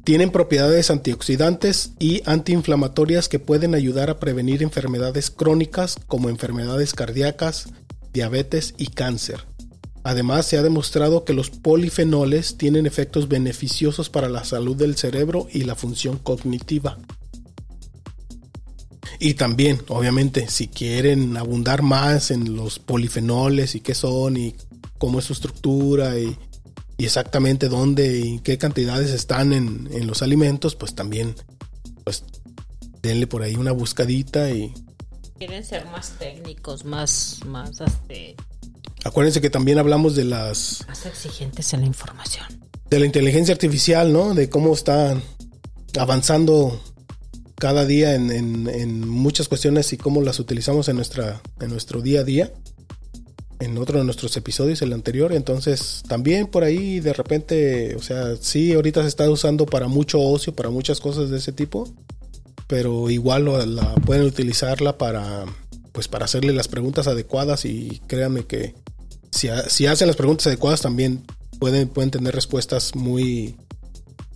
[0.04, 7.68] Tienen propiedades antioxidantes y antiinflamatorias que pueden ayudar a prevenir enfermedades crónicas como enfermedades cardíacas,
[8.14, 9.44] diabetes y cáncer.
[10.04, 15.48] Además, se ha demostrado que los polifenoles tienen efectos beneficiosos para la salud del cerebro
[15.52, 16.98] y la función cognitiva.
[19.18, 24.54] Y también, obviamente, si quieren abundar más en los polifenoles y qué son y
[24.98, 26.36] cómo es su estructura y,
[26.98, 31.34] exactamente dónde y qué cantidades están en, en los alimentos, pues también,
[32.04, 32.24] pues
[33.02, 34.72] denle por ahí una buscadita y
[35.38, 38.36] Quieren ser más técnicos, más, más, este,
[39.04, 42.46] acuérdense que también hablamos de las más exigentes en la información.
[42.90, 44.34] de la inteligencia artificial, ¿no?
[44.34, 45.20] De cómo está
[45.98, 46.80] avanzando
[47.56, 52.00] cada día en, en- en muchas cuestiones y cómo las utilizamos en nuestra en nuestro
[52.02, 52.52] día a día.
[53.60, 55.32] En otro de nuestros episodios, el anterior.
[55.32, 60.20] Entonces, también por ahí de repente, o sea, sí, ahorita se está usando para mucho
[60.20, 61.88] ocio, para muchas cosas de ese tipo.
[62.66, 65.44] Pero igual lo- la pueden utilizarla para
[65.92, 68.74] pues para hacerle las preguntas adecuadas y créanme que
[69.30, 71.24] si, si hacen las preguntas adecuadas también
[71.60, 73.54] pueden, pueden tener respuestas muy,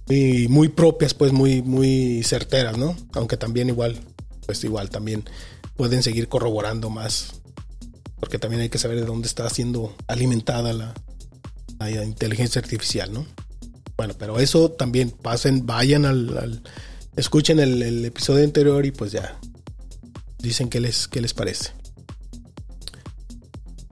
[0.07, 2.95] muy, muy propias, pues muy, muy certeras, ¿no?
[3.13, 3.99] Aunque también igual,
[4.47, 5.25] pues igual también
[5.77, 7.41] pueden seguir corroborando más,
[8.21, 10.95] porque también hay que saber de dónde está siendo alimentada la,
[11.81, 13.27] la inteligencia artificial, ¿no?
[13.97, 16.63] Bueno, pero eso también pasen, vayan al, al-
[17.19, 19.39] escuchen el, episodio anterior y pues ya
[20.39, 21.73] dicen qué les, qué les parece.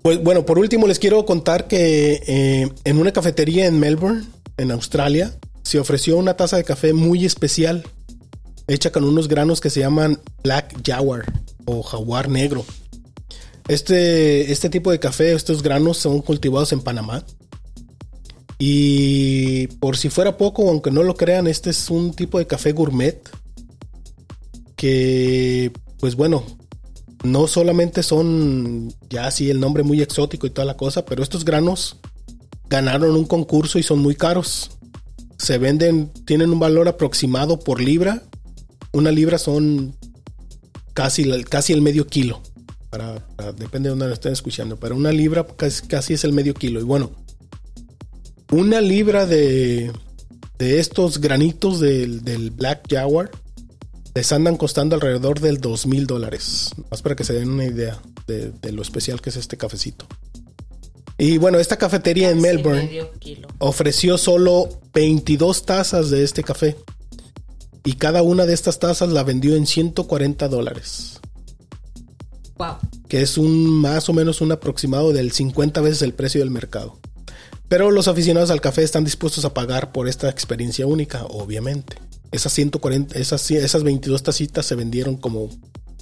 [0.02, 4.24] Pues bueno, por último les quiero contar que eh, en una cafetería en Melbourne,
[4.56, 7.84] en Australia, se ofreció una taza de café muy especial,
[8.68, 11.24] hecha con unos granos que se llaman Black Jaguar
[11.64, 12.64] o jaguar negro.
[13.66, 17.24] Este, este tipo de café, estos granos son cultivados en Panamá.
[18.58, 22.72] Y por si fuera poco, aunque no lo crean, este es un tipo de café
[22.72, 23.20] gourmet
[24.76, 26.44] que, pues bueno,
[27.24, 31.44] no solamente son ya así el nombre muy exótico y toda la cosa, pero estos
[31.44, 31.96] granos
[32.68, 34.70] ganaron un concurso y son muy caros.
[35.38, 38.22] Se venden, tienen un valor aproximado por libra.
[38.92, 39.94] Una libra son
[40.94, 42.40] casi, casi el medio kilo.
[42.88, 43.22] Para,
[43.58, 46.80] depende de donde lo estén escuchando, pero una libra casi es el medio kilo.
[46.80, 47.10] Y bueno,
[48.50, 49.92] una libra de,
[50.58, 53.30] de estos granitos del, del Black Jaguar
[54.14, 56.70] les andan costando alrededor del dos mil dólares.
[56.90, 60.06] Más para que se den una idea de, de lo especial que es este cafecito.
[61.18, 63.08] Y bueno, esta cafetería en Melbourne
[63.58, 66.76] ofreció solo 22 tazas de este café.
[67.84, 71.20] Y cada una de estas tazas la vendió en 140 dólares.
[72.58, 72.76] Wow.
[73.08, 76.98] Que es un más o menos un aproximado del 50 veces el precio del mercado.
[77.68, 81.96] Pero los aficionados al café están dispuestos a pagar por esta experiencia única, obviamente.
[82.30, 85.50] Esas 140, esas, esas 22 tacitas se vendieron como,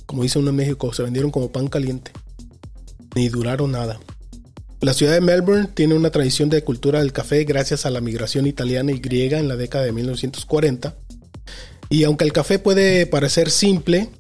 [0.07, 2.11] como dice uno en México, se vendieron como pan caliente.
[3.15, 3.99] Ni duraron nada.
[4.81, 8.47] La ciudad de Melbourne tiene una tradición de cultura del café gracias a la migración
[8.47, 10.95] italiana y griega en la década de 1940.
[11.89, 14.11] Y aunque el café puede parecer simple,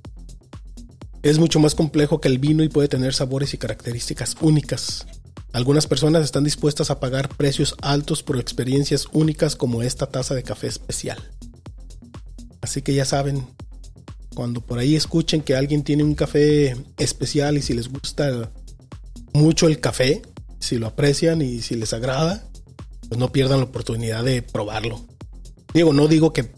[1.22, 5.06] es mucho más complejo que el vino y puede tener sabores y características únicas.
[5.54, 10.42] Algunas personas están dispuestas a pagar precios altos por experiencias únicas como esta taza de
[10.42, 11.16] café especial.
[12.60, 13.46] Así que ya saben,
[14.34, 18.50] cuando por ahí escuchen que alguien tiene un café especial y si les gusta
[19.32, 20.22] mucho el café,
[20.58, 22.44] si lo aprecian y si les agrada,
[23.08, 25.06] pues no pierdan la oportunidad de probarlo.
[25.72, 26.50] Digo, no digo que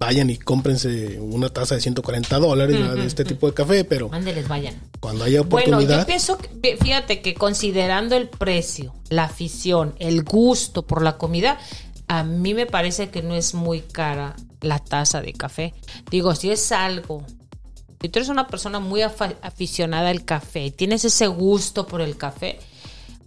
[0.00, 4.48] vayan y cómprense una taza de 140 dólares de este tipo de café, pero Mándeles,
[4.48, 4.74] vayan.
[4.98, 10.24] cuando haya Bueno, oportunidad, yo pienso, que- fíjate que considerando el precio, la afición, el
[10.24, 11.58] gusto por la comida,
[12.08, 15.74] a mí me parece que no es muy cara la taza de café.
[16.10, 17.24] Digo, si es algo,
[18.00, 22.16] si tú eres una persona muy aficionada al café y tienes ese gusto por el
[22.16, 22.58] café,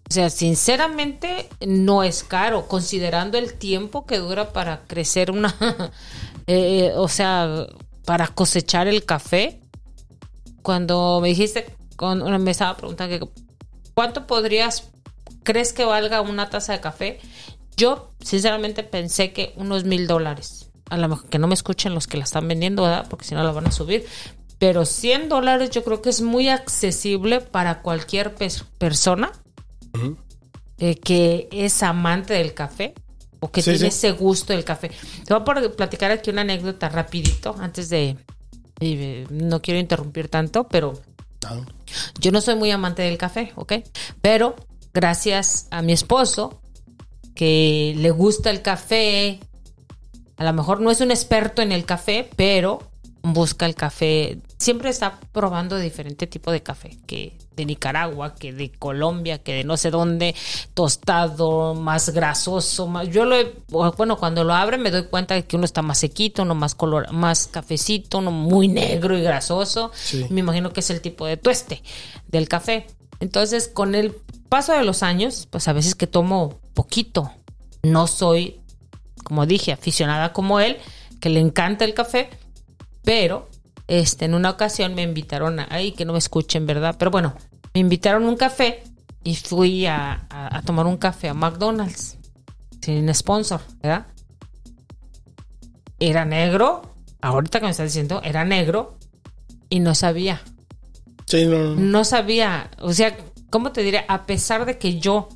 [0.09, 5.55] o sea, sinceramente no es caro, considerando el tiempo que dura para crecer una,
[6.47, 7.67] eh, o sea,
[8.05, 9.59] para cosechar el café.
[10.61, 13.41] Cuando me dijiste, cuando me estaba preguntando que,
[13.93, 14.89] cuánto podrías,
[15.43, 17.19] crees que valga una taza de café,
[17.75, 20.69] yo sinceramente pensé que unos mil dólares.
[20.89, 23.07] A lo mejor que no me escuchen los que la están vendiendo, ¿verdad?
[23.09, 24.05] Porque si no la van a subir.
[24.59, 29.31] Pero 100 dólares yo creo que es muy accesible para cualquier pers- persona
[30.77, 32.93] eh, que es amante del café
[33.43, 34.07] o que Sí, tiene sí.
[34.07, 34.89] ese gusto del café.
[35.25, 38.15] Te voy a platicar aquí una anécdota rapidito antes de...
[38.79, 40.93] eh, no quiero interrumpir tanto, pero
[42.19, 43.73] yo no soy muy amante del café, ¿ok?
[44.21, 44.55] Pero
[44.93, 46.61] gracias a mi esposo,
[47.35, 49.39] que le gusta el café,
[50.37, 52.79] a lo mejor no es un experto en el café, pero
[53.23, 58.69] busca el café, siempre está probando diferente tipo de café, que de Nicaragua, que de
[58.71, 60.35] Colombia, que de no sé dónde,
[60.73, 63.53] tostado, más grasoso, más, yo lo he-
[63.95, 66.75] bueno, cuando lo abre me doy cuenta de que uno está más sequito, uno más
[66.75, 69.91] color, más cafecito, uno muy negro y grasoso.
[69.95, 70.25] Sí.
[70.29, 71.81] Me imagino que es el tipo de tueste
[72.27, 72.87] del café.
[73.21, 74.17] Entonces, con él
[74.49, 77.31] paso de los años, pues a veces que tomo poquito.
[77.83, 78.59] No soy,
[79.23, 80.77] como dije, aficionada como él,
[81.21, 82.29] que le encanta el café,
[83.03, 83.49] pero
[83.87, 86.95] este, en una ocasión me invitaron a, ay, que no me escuchen, ¿verdad?
[86.97, 87.33] Pero bueno,
[87.73, 88.83] me invitaron a un café
[89.23, 92.17] y fui a, a- a tomar un café a McDonald's,
[92.81, 94.07] sin sponsor, ¿verdad?
[95.99, 96.81] Era negro,
[97.21, 98.97] ahorita que me estás diciendo, era negro
[99.69, 100.41] y no sabía
[101.25, 101.75] Sí, no, no.
[101.75, 103.15] no sabía, o sea,
[103.49, 104.03] ¿cómo te diré?
[104.09, 105.29] A pesar de que yo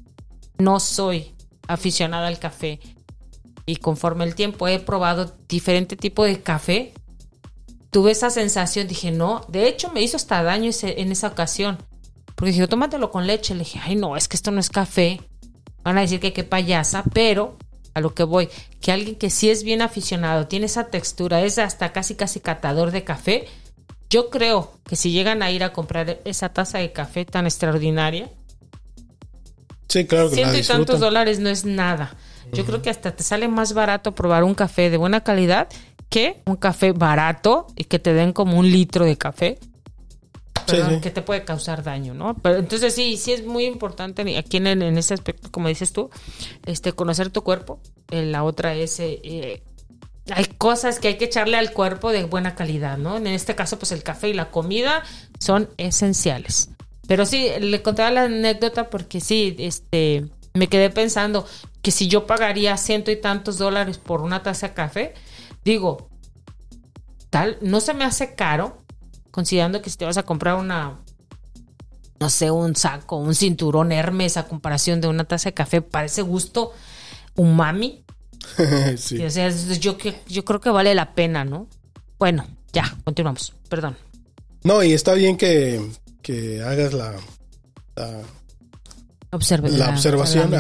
[0.58, 1.34] no soy
[1.68, 2.80] aficionada al café
[3.66, 6.94] y conforme el tiempo he probado diferente tipo de café,
[7.92, 11.78] tuve esa sensación, dije, no, de hecho me hizo hasta daño ese- en esa ocasión,
[12.36, 15.22] porque dije, tómatelo con leche, le dije, ay no, es que esto no es café,
[15.84, 17.58] van a decir que qué payasa, pero
[17.94, 18.50] a lo que voy,
[18.82, 22.92] que alguien que sí es bien aficionado, tiene esa textura, es hasta casi casi catador
[22.92, 23.48] de café,
[24.10, 28.30] yo creo que si llegan a ir a comprar esa taza de café tan extraordinaria,
[29.90, 32.16] Sí, claro que ciento y tantos dólares no es nada.
[32.54, 35.68] Yo creo que hasta te sale más barato probar un café de buena calidad
[36.10, 39.60] que un café barato y que te den como un litro de café.
[40.66, 41.02] Sí, perdón, sí.
[41.02, 42.36] que te puede causar daño, ¿no?
[42.36, 46.10] Pero entonces sí, sí es muy importante aquí en, en ese aspecto, como dices tú,
[46.66, 47.80] este, conocer tu cuerpo.
[48.12, 49.64] Eh, la otra es, eh, eh,
[50.30, 53.16] hay cosas que hay que echarle al cuerpo de buena calidad, ¿no?
[53.18, 55.04] En este caso, pues el café y la comida
[55.40, 56.70] son esenciales.
[57.08, 61.46] Pero sí, le contaba la anécdota porque sí, este, me quedé pensando
[61.82, 65.14] que si yo pagaría ciento y tantos dólares por una taza de café,
[65.72, 66.10] digo,
[67.30, 68.78] tal, no se me hace caro,
[69.32, 71.00] considerando que si te vas a comprar una,
[72.20, 76.06] no sé, un saco, un cinturón Hermes a comparación de una taza de café, para
[76.06, 76.72] ese gusto
[77.36, 78.04] umami,
[78.98, 79.24] sí.
[79.24, 81.68] o sea, yo, yo creo que vale la pena, ¿no?
[82.18, 83.98] Bueno, ya, continuamos, perdón.
[84.64, 85.80] No, y está bien que,
[86.22, 87.14] que hagas la,
[87.96, 88.22] la-
[89.32, 90.54] Observe, La observación.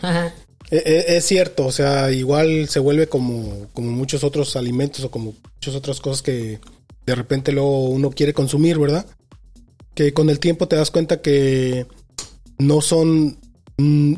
[0.00, 0.32] Ajá.
[0.70, 5.10] E- e- Es cierto, o sea, igual se vuelve como, como muchos otros alimentos o
[5.10, 6.58] como muchas otras cosas que
[7.06, 9.06] de repente luego uno quiere consumir, ¿verdad?
[9.94, 11.86] Que con el tiempo te das cuenta que
[12.58, 13.38] no son...
[13.76, 14.14] mm,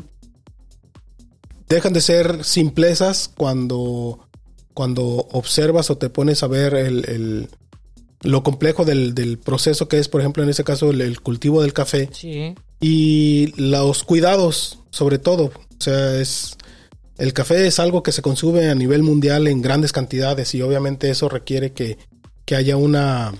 [1.69, 4.19] dejan de ser simplezas cuando,
[4.73, 7.49] cuando observas o te pones a ver el, el-
[8.23, 11.61] lo complejo del, del proceso que es, por ejemplo, en este caso, el- el cultivo
[11.61, 12.55] del café Sí.
[12.79, 15.51] y los cuidados, sobre todo.
[15.79, 16.57] O sea, es
[17.17, 21.09] el café es algo que se consume a nivel mundial en grandes cantidades y obviamente
[21.09, 21.97] eso requiere que,
[22.45, 23.33] que haya una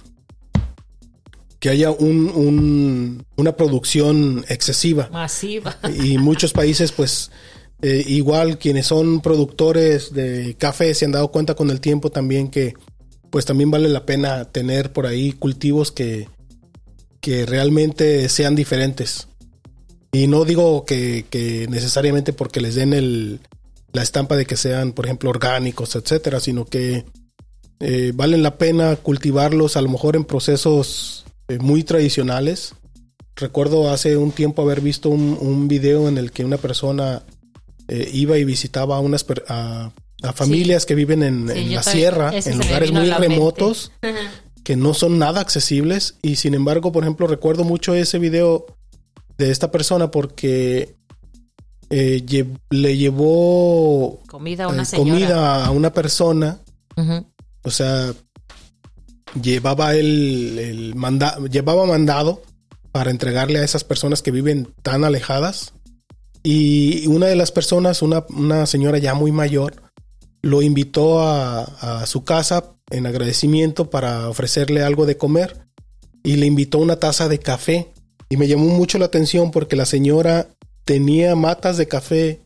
[1.59, 5.77] que haya un, un- una producción excesiva Masiva.
[6.03, 7.31] y muchos países pues
[7.81, 12.49] eh, igual quienes son productores de café se han dado cuenta con el tiempo también
[12.49, 12.73] que
[13.29, 16.29] pues también vale la pena tener por ahí cultivos que,
[17.19, 19.27] que realmente sean diferentes.
[20.11, 23.39] Y no digo que, que necesariamente porque les den el,
[23.93, 27.05] la estampa de que sean, por ejemplo, orgánicos, etcétera, sino que
[27.79, 32.73] eh, valen la pena cultivarlos a lo mejor en procesos eh, muy tradicionales.
[33.35, 37.21] Recuerdo hace un tiempo haber visto un, un video en el que una persona
[37.87, 39.91] eh, iba y visitaba a unas per- a,
[40.23, 43.91] a familias que viven en, Sí, en yo la sierra, en lugares muy remotos
[44.63, 46.15] que no son nada accesibles.
[46.23, 48.65] Y sin embargo, por ejemplo, recuerdo mucho ese video
[49.37, 50.95] de esta persona porque
[51.89, 56.59] eh, lle- le llevó Comida a una eh, comida a una persona,
[57.63, 58.13] o sea,
[59.41, 62.41] llevaba el, el manda llevaba mandado
[62.91, 65.73] para entregarle a esas personas que viven tan alejadas.
[66.43, 69.75] Y una de las personas, una, una señora ya muy mayor,
[70.41, 75.67] lo invitó a, a su casa en agradecimiento para ofrecerle algo de comer
[76.23, 77.91] y le invitó una taza de café.
[78.29, 80.47] Y me llamó mucho la atención porque la señora
[80.85, 82.41] tenía matas de café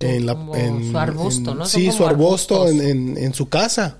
[0.00, 1.66] en la en- su arbusto, en- ¿no?
[1.66, 3.98] Sí, su arbusto en, en- en su casa.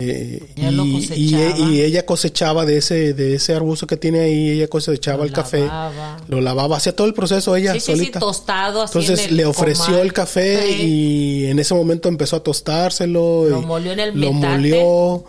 [0.00, 1.34] Eh, Ella lo y, y-
[1.70, 5.32] y ella cosechaba de ese, de ese arbusto que tiene ahí, ella cosechaba Lo el
[5.32, 6.16] café, lavaba.
[6.26, 8.18] lo lavaba, hacía todo el proceso ella Sí, sí, sí, solita.
[8.18, 8.82] tostado.
[8.82, 10.00] así en Entonces el le ofreció comal.
[10.00, 13.44] el café y en ese momento empezó a tostárselo.
[13.48, 14.52] Lo y molió en el lo metate.
[14.56, 15.24] molió.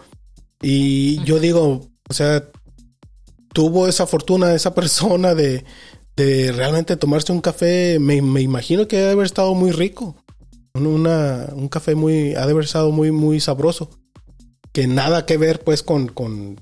[0.64, 2.44] Y yo digo, o sea,
[3.56, 5.64] tuvo esa fortuna esa persona de,
[6.18, 7.98] de realmente tomarse un café.
[8.00, 10.16] Me, me imagino que debe haber estado muy rico.
[10.74, 13.90] Un- Una, un café muy, ha de haber estado muy, muy sabroso.
[14.74, 16.60] Que nada que ver pues con, con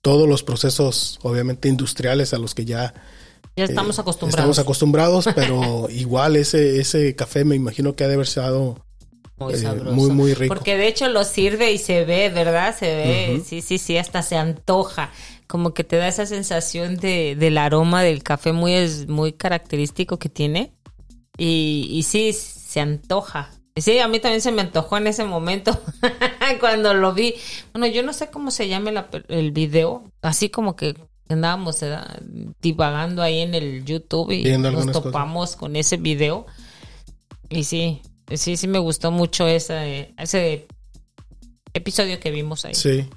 [0.00, 2.94] todos los procesos, obviamente, industriales a los que ya
[3.56, 4.38] Ya estamos eh, acostumbrados.
[4.38, 8.78] Estamos acostumbrados, pero igual ese, ese café me imagino que ha de haber estado
[9.38, 9.90] Muy Eh, sabroso.
[9.96, 10.54] muy, muy rico.
[10.54, 12.76] Porque de hecho lo sirve y se ve, ¿verdad?
[12.78, 15.10] Se ve, sí, sí, sí, hasta se antoja.
[15.46, 20.18] Como que te da esa sensación de, del aroma del café muy, es, muy característico
[20.18, 20.72] que tiene.
[21.38, 23.50] Y, y sí, se antoja.
[23.76, 25.78] Sí, a mí también se me antojó en ese momento
[26.60, 27.34] cuando lo vi.
[27.72, 30.94] Bueno, yo no sé cómo se llame la el video, así como que
[31.28, 32.20] andábamos ¿verdad?
[32.60, 36.46] divagando ahí en el YouTube y Viendo nos topamos con ese video.
[37.50, 38.00] Y sí,
[38.34, 40.66] sí, sí me gustó mucho ese, ese
[41.74, 42.74] episodio que vimos ahí.
[42.74, 43.08] Sí.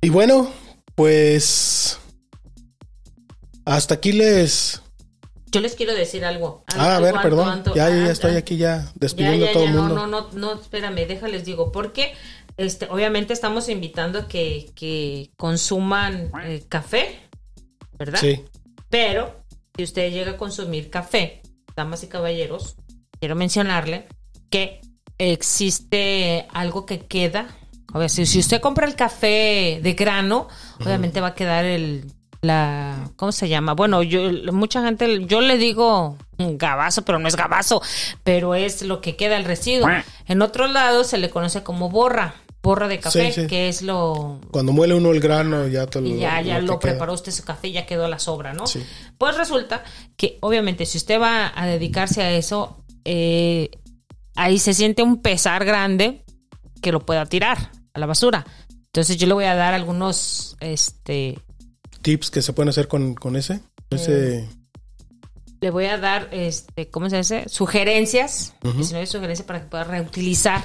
[0.00, 0.50] Y bueno,
[1.00, 1.98] pues
[3.64, 4.82] hasta aquí les...
[5.46, 6.62] Yo les quiero decir algo.
[6.66, 7.62] Al- Ah, a ver, algo, perdón.
[7.74, 9.94] Ya, ya, ah, estoy aquí ya despidiendo ya, a todo el no, mundo.
[9.94, 12.12] no, no, no, espérame, déjales digo, porque
[12.58, 17.18] este, obviamente estamos invitando a que, que consuman eh, café,
[17.98, 18.20] ¿verdad?
[18.20, 18.44] Sí,
[18.90, 19.42] Pero
[19.78, 21.40] si usted llega a consumir café,
[21.74, 22.76] damas y caballeros,
[23.18, 24.06] quiero mencionarle
[24.50, 24.82] que
[25.16, 27.56] existe algo que queda.
[27.92, 30.48] A ver, si, si usted compra el café de grano,
[30.80, 32.06] obviamente va a quedar el
[32.42, 33.74] la ¿cómo se llama?
[33.74, 37.82] Bueno, yo mucha gente yo le digo gabazo, pero no es gabazo,
[38.24, 39.88] pero es lo que queda el residuo.
[40.26, 43.46] En otros lados se le conoce como borra, borra de café, Sí, sí.
[43.46, 46.06] que es lo cuando muele uno el grano ya te lo...
[46.06, 48.66] y ya, ya lo preparó usted su café ya quedó la sobra, ¿no?
[48.66, 48.82] Sí.
[49.18, 49.84] Pues resulta
[50.16, 53.70] que obviamente si usted va a dedicarse a eso, eh,
[54.34, 56.24] ahí se siente un pesar grande
[56.80, 58.46] que lo pueda tirar a la basura.
[58.86, 61.38] Entonces yo le voy a dar algunos, este,
[62.02, 63.60] Tips que se pueden hacer con, con ese.
[63.90, 64.48] ese
[65.60, 67.48] le voy a dar, este, ¿cómo se dice?
[67.48, 68.78] Sugerencias, Ujú.
[68.78, 70.64] 19 sugerencias para que pueda reutilizar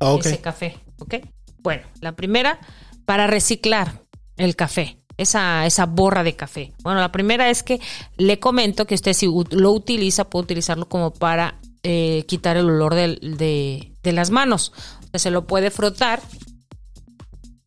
[0.00, 1.14] Ah, ese café, ¿ok?
[1.62, 2.58] Bueno, la primera,
[3.06, 4.02] para reciclar
[4.36, 6.72] el café, esa, esa borra de café.
[6.82, 7.80] Bueno, la primera es que
[8.16, 12.94] le comento que usted si lo utiliza, puede utilizarlo como para eh, quitar el olor
[12.96, 14.72] del- de, de las manos.
[15.04, 16.20] O sea, se lo puede frotar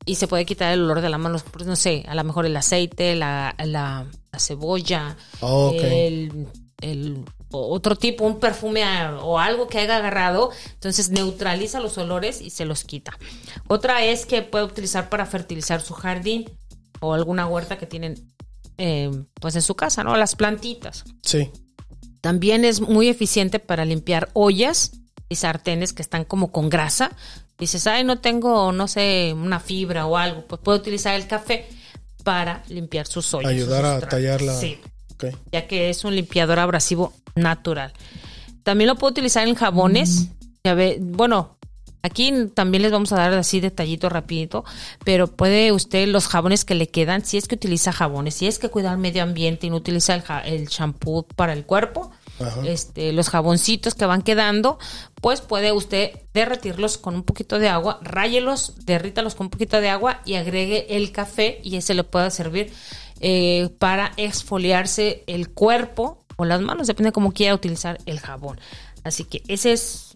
[0.07, 2.45] y se puede quitar el olor de las manos, pues, no sé, a lo mejor
[2.47, 6.47] el aceite, la, la- la cebolla, Oh, el,
[6.81, 8.83] el otro tipo, un perfume
[9.21, 13.17] o algo que haya agarrado, entonces neutraliza los olores y se los quita.
[13.67, 16.49] Otra es que puede utilizar para fertilizar su jardín
[16.99, 18.33] o alguna huerta que tienen
[18.77, 20.15] eh, pues en su casa, ¿no?
[20.17, 21.03] Las plantitas.
[21.23, 21.49] Sí.
[22.21, 24.91] También es muy eficiente para limpiar ollas
[25.29, 27.11] y sartenes que están como con grasa.
[27.57, 30.45] Dices, ay, no tengo, no sé, una fibra o algo.
[30.45, 31.67] Pues puede utilizar el café
[32.23, 33.51] para limpiar sus ollas.
[33.51, 34.53] Ayudar sus a tallar la...
[34.53, 34.79] Sí,
[35.13, 35.25] Ok.
[35.51, 37.93] ya que es un limpiador abrasivo natural.
[38.63, 40.27] También lo puedo utilizar en jabones.
[40.63, 41.57] Ya ve, bueno,
[42.03, 44.65] aquí también les vamos a dar así detallito rapidito,
[45.03, 48.59] pero puede usted los jabones que le quedan, si es que utiliza jabones, si es
[48.59, 52.61] que cuida el medio ambiente y no utiliza el, el shampoo para el cuerpo, Ajá.
[52.65, 54.77] este, los jaboncitos que van quedando,
[55.21, 59.89] pues puede usted derretirlos con un poquito de agua, ráyelos, derrítalos con un poquito de
[59.89, 62.71] agua y agregue el café y ese le puede servir
[63.19, 68.59] eh, para exfoliarse el cuerpo o las manos, depende de cómo quiera utilizar el jabón.
[69.03, 70.13] Así que ese es,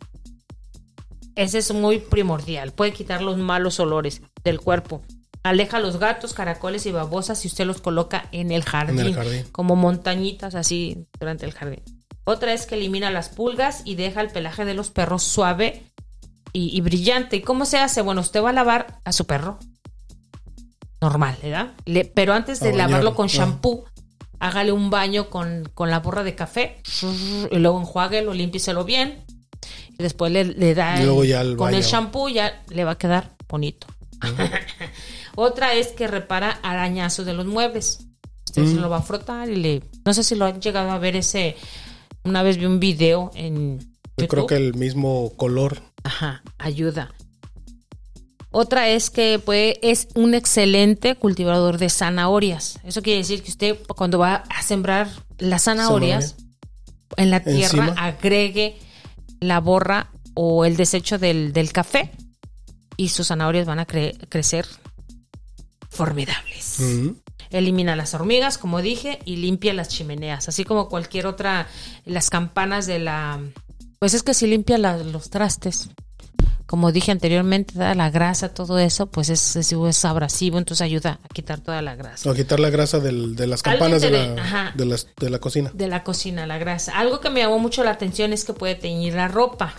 [1.36, 5.02] ese es muy primordial, puede quitar los malos olores del cuerpo.
[5.44, 9.46] Aleja los gatos, caracoles y babosas si usted los coloca en el jardín, jardín.
[9.52, 11.82] como montañitas así durante el jardín.
[12.32, 15.84] Otra es que elimina las pulgas y deja el pelaje de los perros suave
[16.54, 17.36] y, y brillante.
[17.38, 18.02] ¿Y cómo se hace?
[18.02, 19.60] Bueno, usted va a lavar a su perro.
[21.02, 21.72] Normal, ¿verdad?
[21.86, 23.30] Le- pero antes de bañarlo, lavarlo con ah.
[23.32, 23.86] shampoo,
[24.40, 26.82] hágale un baño con, con la borra de café
[27.52, 29.24] y luego enjuáguelo, límpieselo bien.
[29.98, 32.92] Y después le, le da Y luego ya el con el shampoo ya le va
[32.92, 33.88] a quedar bonito.
[35.36, 38.00] Otra es que repara arañazos de los muebles.
[38.46, 38.82] Usted se Mm.
[38.82, 39.84] lo va a frotar y le...
[40.06, 41.56] No sé si lo han llegado a ver ese...
[42.24, 43.80] Una vez vi un video en
[44.18, 45.82] Yo creo que el mismo color.
[46.04, 47.14] Ajá, ayuda.
[48.52, 52.80] Otra es que puede, es un excelente cultivador de zanahorias.
[52.84, 55.10] Eso quiere decir que usted cuando va a sembrar
[55.40, 56.36] las zanahorias
[57.18, 57.96] en la tierra Encima.
[57.98, 58.78] agregue
[59.40, 62.12] la borra o el desecho del, del café
[62.98, 64.66] y sus zanahorias van a cre- crecer
[65.90, 66.76] formidables.
[66.80, 67.08] Mm.
[67.52, 71.68] Elimina las hormigas, como dije, y limpia las chimeneas, así como cualquier otra,
[72.06, 73.40] las campanas de la...
[74.00, 75.90] Pues es que si limpia la- los trastes,
[76.66, 81.20] como dije anteriormente, da la grasa, todo eso, pues es, es, es abrasivo, entonces ayuda
[81.24, 82.32] a quitar toda la grasa.
[82.32, 84.72] O quitar la grasa del- de las campanas de la, ajá.
[84.76, 85.70] de, las, de la cocina.
[85.74, 86.98] De la cocina, la grasa.
[86.98, 89.74] Algo que me llamó mucho la atención es que puede teñir la ropa.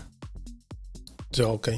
[1.31, 1.69] Sí, ok.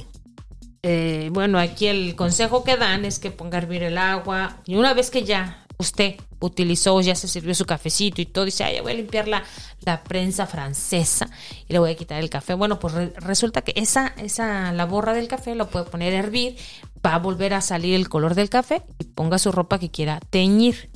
[0.83, 4.75] Eh, bueno, aquí el consejo que dan es que ponga a hervir el agua y
[4.75, 8.81] una vez que ya usted utilizó, ya se sirvió su cafecito y todo, dice, ay,
[8.81, 9.43] voy a limpiar la,
[9.81, 11.29] la prensa francesa
[11.67, 12.55] y le voy a quitar el café.
[12.55, 16.19] Bueno, pues re- resulta que esa, esa, la borra del café lo puede poner a
[16.19, 16.57] hervir,
[17.05, 20.21] va a volver a salir el color del café y ponga su ropa que quiera
[20.31, 20.91] teñir.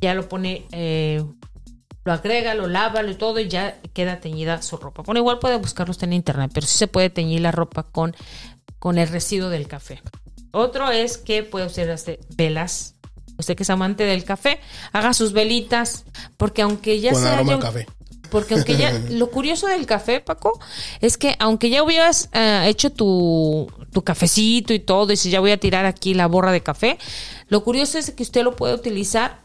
[0.00, 1.24] Ya lo pone, eh,
[2.04, 5.02] lo agrega, lo lava, lo todo y ya queda teñida su ropa.
[5.02, 8.14] Bueno, igual puede buscarlo usted en internet, pero sí se puede teñir la ropa con,
[8.78, 10.02] con el residuo del café.
[10.52, 12.95] Otro es que puede usted velas.
[13.46, 14.58] Usted que es amante del café,
[14.92, 16.04] haga sus velitas,
[16.36, 17.86] porque aunque ya Con se aroma haya café.
[18.28, 20.58] porque aunque ya, lo curioso del café, Paco,
[21.00, 25.38] es que aunque ya hubieras eh, hecho tu, tu cafecito y todo, y si ya
[25.38, 26.98] voy a tirar aquí la borra de café,
[27.46, 29.42] lo curioso es que usted lo puede utilizar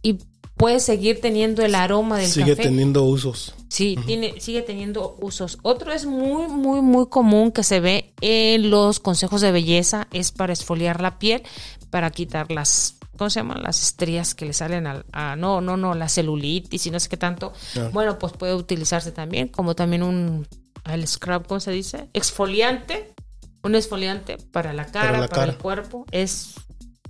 [0.00, 0.20] y
[0.56, 2.62] puede seguir teniendo el aroma del Sigue café.
[2.62, 3.54] teniendo usos.
[3.68, 5.58] Sí, tiene, sigue teniendo usos.
[5.62, 10.30] Otro es muy, muy, muy común que se ve en los consejos de belleza, es
[10.32, 11.42] para esfoliar la piel,
[11.90, 13.62] para quitar las, ¿cómo se llaman?
[13.62, 17.08] Las estrías que le salen al, a, no, no, no, la celulitis y no sé
[17.08, 17.52] qué tanto.
[17.76, 17.88] Ah.
[17.92, 20.46] Bueno, pues puede utilizarse también como también un,
[20.84, 22.08] el scrub, ¿cómo se dice?
[22.12, 23.14] Exfoliante,
[23.62, 25.52] un exfoliante para la cara, Para para, la cara.
[25.52, 26.54] el cuerpo, es...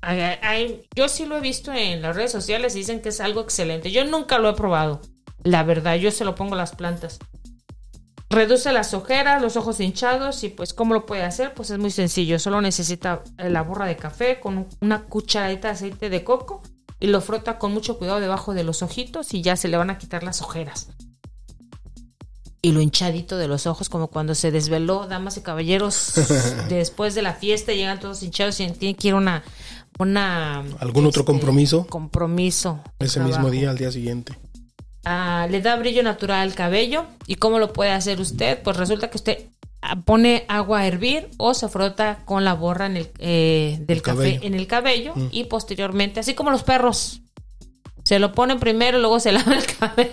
[0.02, 3.20] hay- hay- yo sí lo he visto en las redes sociales y dicen que es
[3.20, 3.90] algo excelente.
[3.90, 5.00] Yo nunca lo he probado.
[5.42, 7.18] La verdad, yo se lo pongo a las plantas.
[8.35, 11.55] Reduce las ojeras, los ojos hinchados y pues ¿cómo lo puede hacer?
[11.55, 15.68] Pues es muy sencillo, solo necesita eh, la borra de café con un- una cucharadita
[15.68, 16.62] de aceite de coco
[16.99, 19.91] y lo frota con mucho cuidado debajo de los ojitos y ya se le van
[19.91, 20.89] a quitar las ojeras.
[22.62, 26.14] Y lo hinchadito de los ojos, como cuando se desveló, damas y caballeros,
[26.70, 29.45] después de la fiesta llegan todos hinchados y tienen que ir a una,
[29.99, 31.87] una ¿Algún otro este, compromiso?
[31.87, 32.80] Compromiso.
[32.99, 34.39] Ese mismo día, al día siguiente.
[35.05, 37.07] Ah, le da brillo natural al cabello.
[37.26, 38.62] ¿Y cómo lo puede hacer usted?
[38.62, 39.38] Pues resulta que usted
[40.07, 44.02] pone agua a hervir o se frota con la borra en el, eh, del El
[44.02, 44.40] café cabello.
[44.42, 47.20] en el cabello y posteriormente, así como los perros,
[48.02, 50.11] se lo ponen primero y luego se lava el cabello.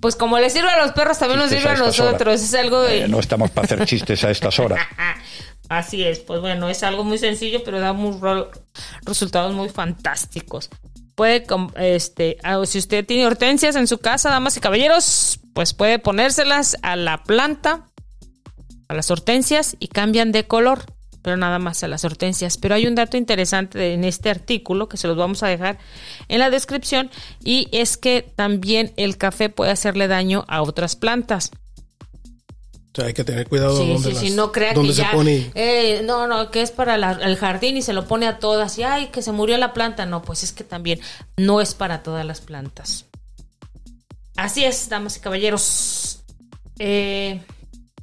[0.00, 2.12] pues como le sirve a los perros, también nos sirve a a estas horas.
[2.12, 2.42] nosotros.
[2.42, 3.04] Es algo de...
[3.04, 4.80] Eh, no estamos para hacer chistes a estas horas.
[5.68, 8.18] Así es, pues bueno, es algo muy sencillo, pero da muy
[9.06, 10.68] resultados muy fantásticos.
[11.22, 11.44] Puede,
[11.76, 16.76] este, ah, si usted tiene hortensias en su casa, damas y caballeros, pues puede ponérselas
[16.82, 17.86] a la planta,
[18.88, 20.80] a las hortensias y cambian de color,
[21.22, 22.58] pero nada más a las hortensias.
[22.58, 25.78] Pero hay un dato interesante en este artículo que se los vamos a dejar
[26.26, 27.08] en la descripción
[27.38, 31.52] y es que también el café puede hacerle daño a otras plantas.
[32.92, 34.96] O sea, hay que tener cuidado Sí, donde, sí, las- sí, no crea donde que
[34.96, 35.50] se ya, pone.
[35.54, 38.76] eh, no, no, que es para la- el jardín y se lo pone a todas
[38.78, 41.00] y ay, que se murió la planta, no, pues es que también
[41.38, 43.06] no es para todas las plantas.
[44.36, 46.20] Así es, damas y caballeros.
[46.78, 47.40] Eh,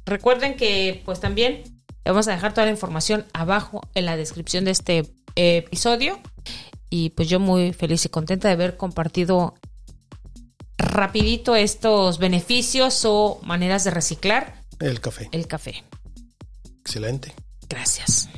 [0.06, 1.62] recuerden que pues también
[2.04, 5.04] vamos a dejar toda la información abajo en la descripción de este
[5.36, 6.18] episodio
[6.88, 9.54] y pues yo muy feliz y contenta de haber compartido
[10.78, 15.28] rapidito estos beneficios o maneras de reciclar El café.
[15.32, 15.84] el café.
[16.80, 17.34] Excelente.
[17.68, 18.28] Gracias.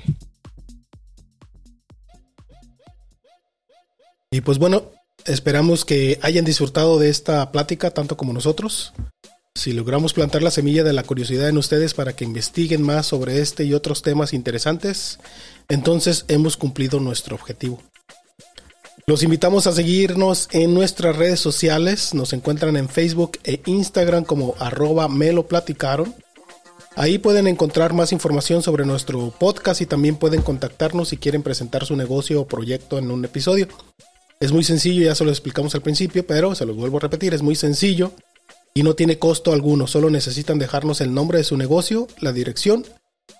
[4.31, 4.91] Y pues bueno,
[5.27, 8.93] esperamos que hayan disfrutado de esta plática tanto como nosotros.
[9.55, 13.41] Si logramos plantar la semilla de la curiosidad en ustedes para que investiguen más sobre
[13.41, 15.19] este y otros temas interesantes,
[15.69, 17.83] entonces hemos cumplido nuestro objetivo.
[19.07, 22.15] Los invitamos a seguirnos en nuestras redes sociales.
[22.15, 26.15] Nos encuentran en Facebook e Instagram como arroba me lo platicaron.
[26.95, 31.87] Ahí pueden encontrar más información sobre nuestro podcast y también pueden contactarnos si quieren presentar
[31.87, 33.69] su negocio o proyecto en un episodio.
[34.41, 37.33] Es muy sencillo, ya se lo explicamos al principio, pero se los vuelvo a repetir,
[37.33, 38.13] es muy sencillo
[38.75, 42.85] y no tiene costo alguno, solo necesitan dejarnos el nombre de su negocio, la dirección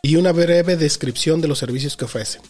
[0.03, 2.43] y una breve descripción de los servicios que ofrecen.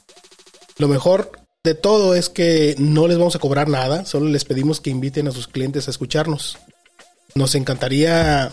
[0.79, 1.33] Lo mejor
[1.65, 5.29] de todo es que no les vamos a cobrar nada, solo les pedimos que inviten
[5.29, 6.59] a sus clientes a escucharnos.
[7.35, 8.53] Nos encantaría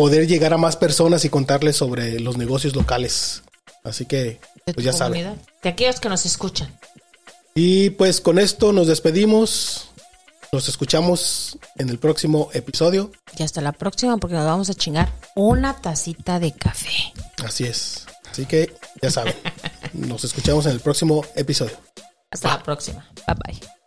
[0.00, 3.42] poder llegar a más personas y contarles sobre los negocios locales.
[3.84, 5.38] Así que, pues ya saben.
[5.62, 6.74] De aquellos que nos escuchan.
[7.54, 9.90] Y pues con esto nos despedimos.
[10.52, 13.12] Nos escuchamos en el próximo episodio.
[13.36, 17.12] Y hasta la próxima porque nos vamos a chingar una tacita de café.
[17.44, 18.06] Así es.
[18.30, 19.34] Así que ya saben.
[19.92, 21.76] Nos escuchamos en el próximo episodio.
[22.30, 23.06] Hasta la próxima.
[23.26, 23.79] Bye bye.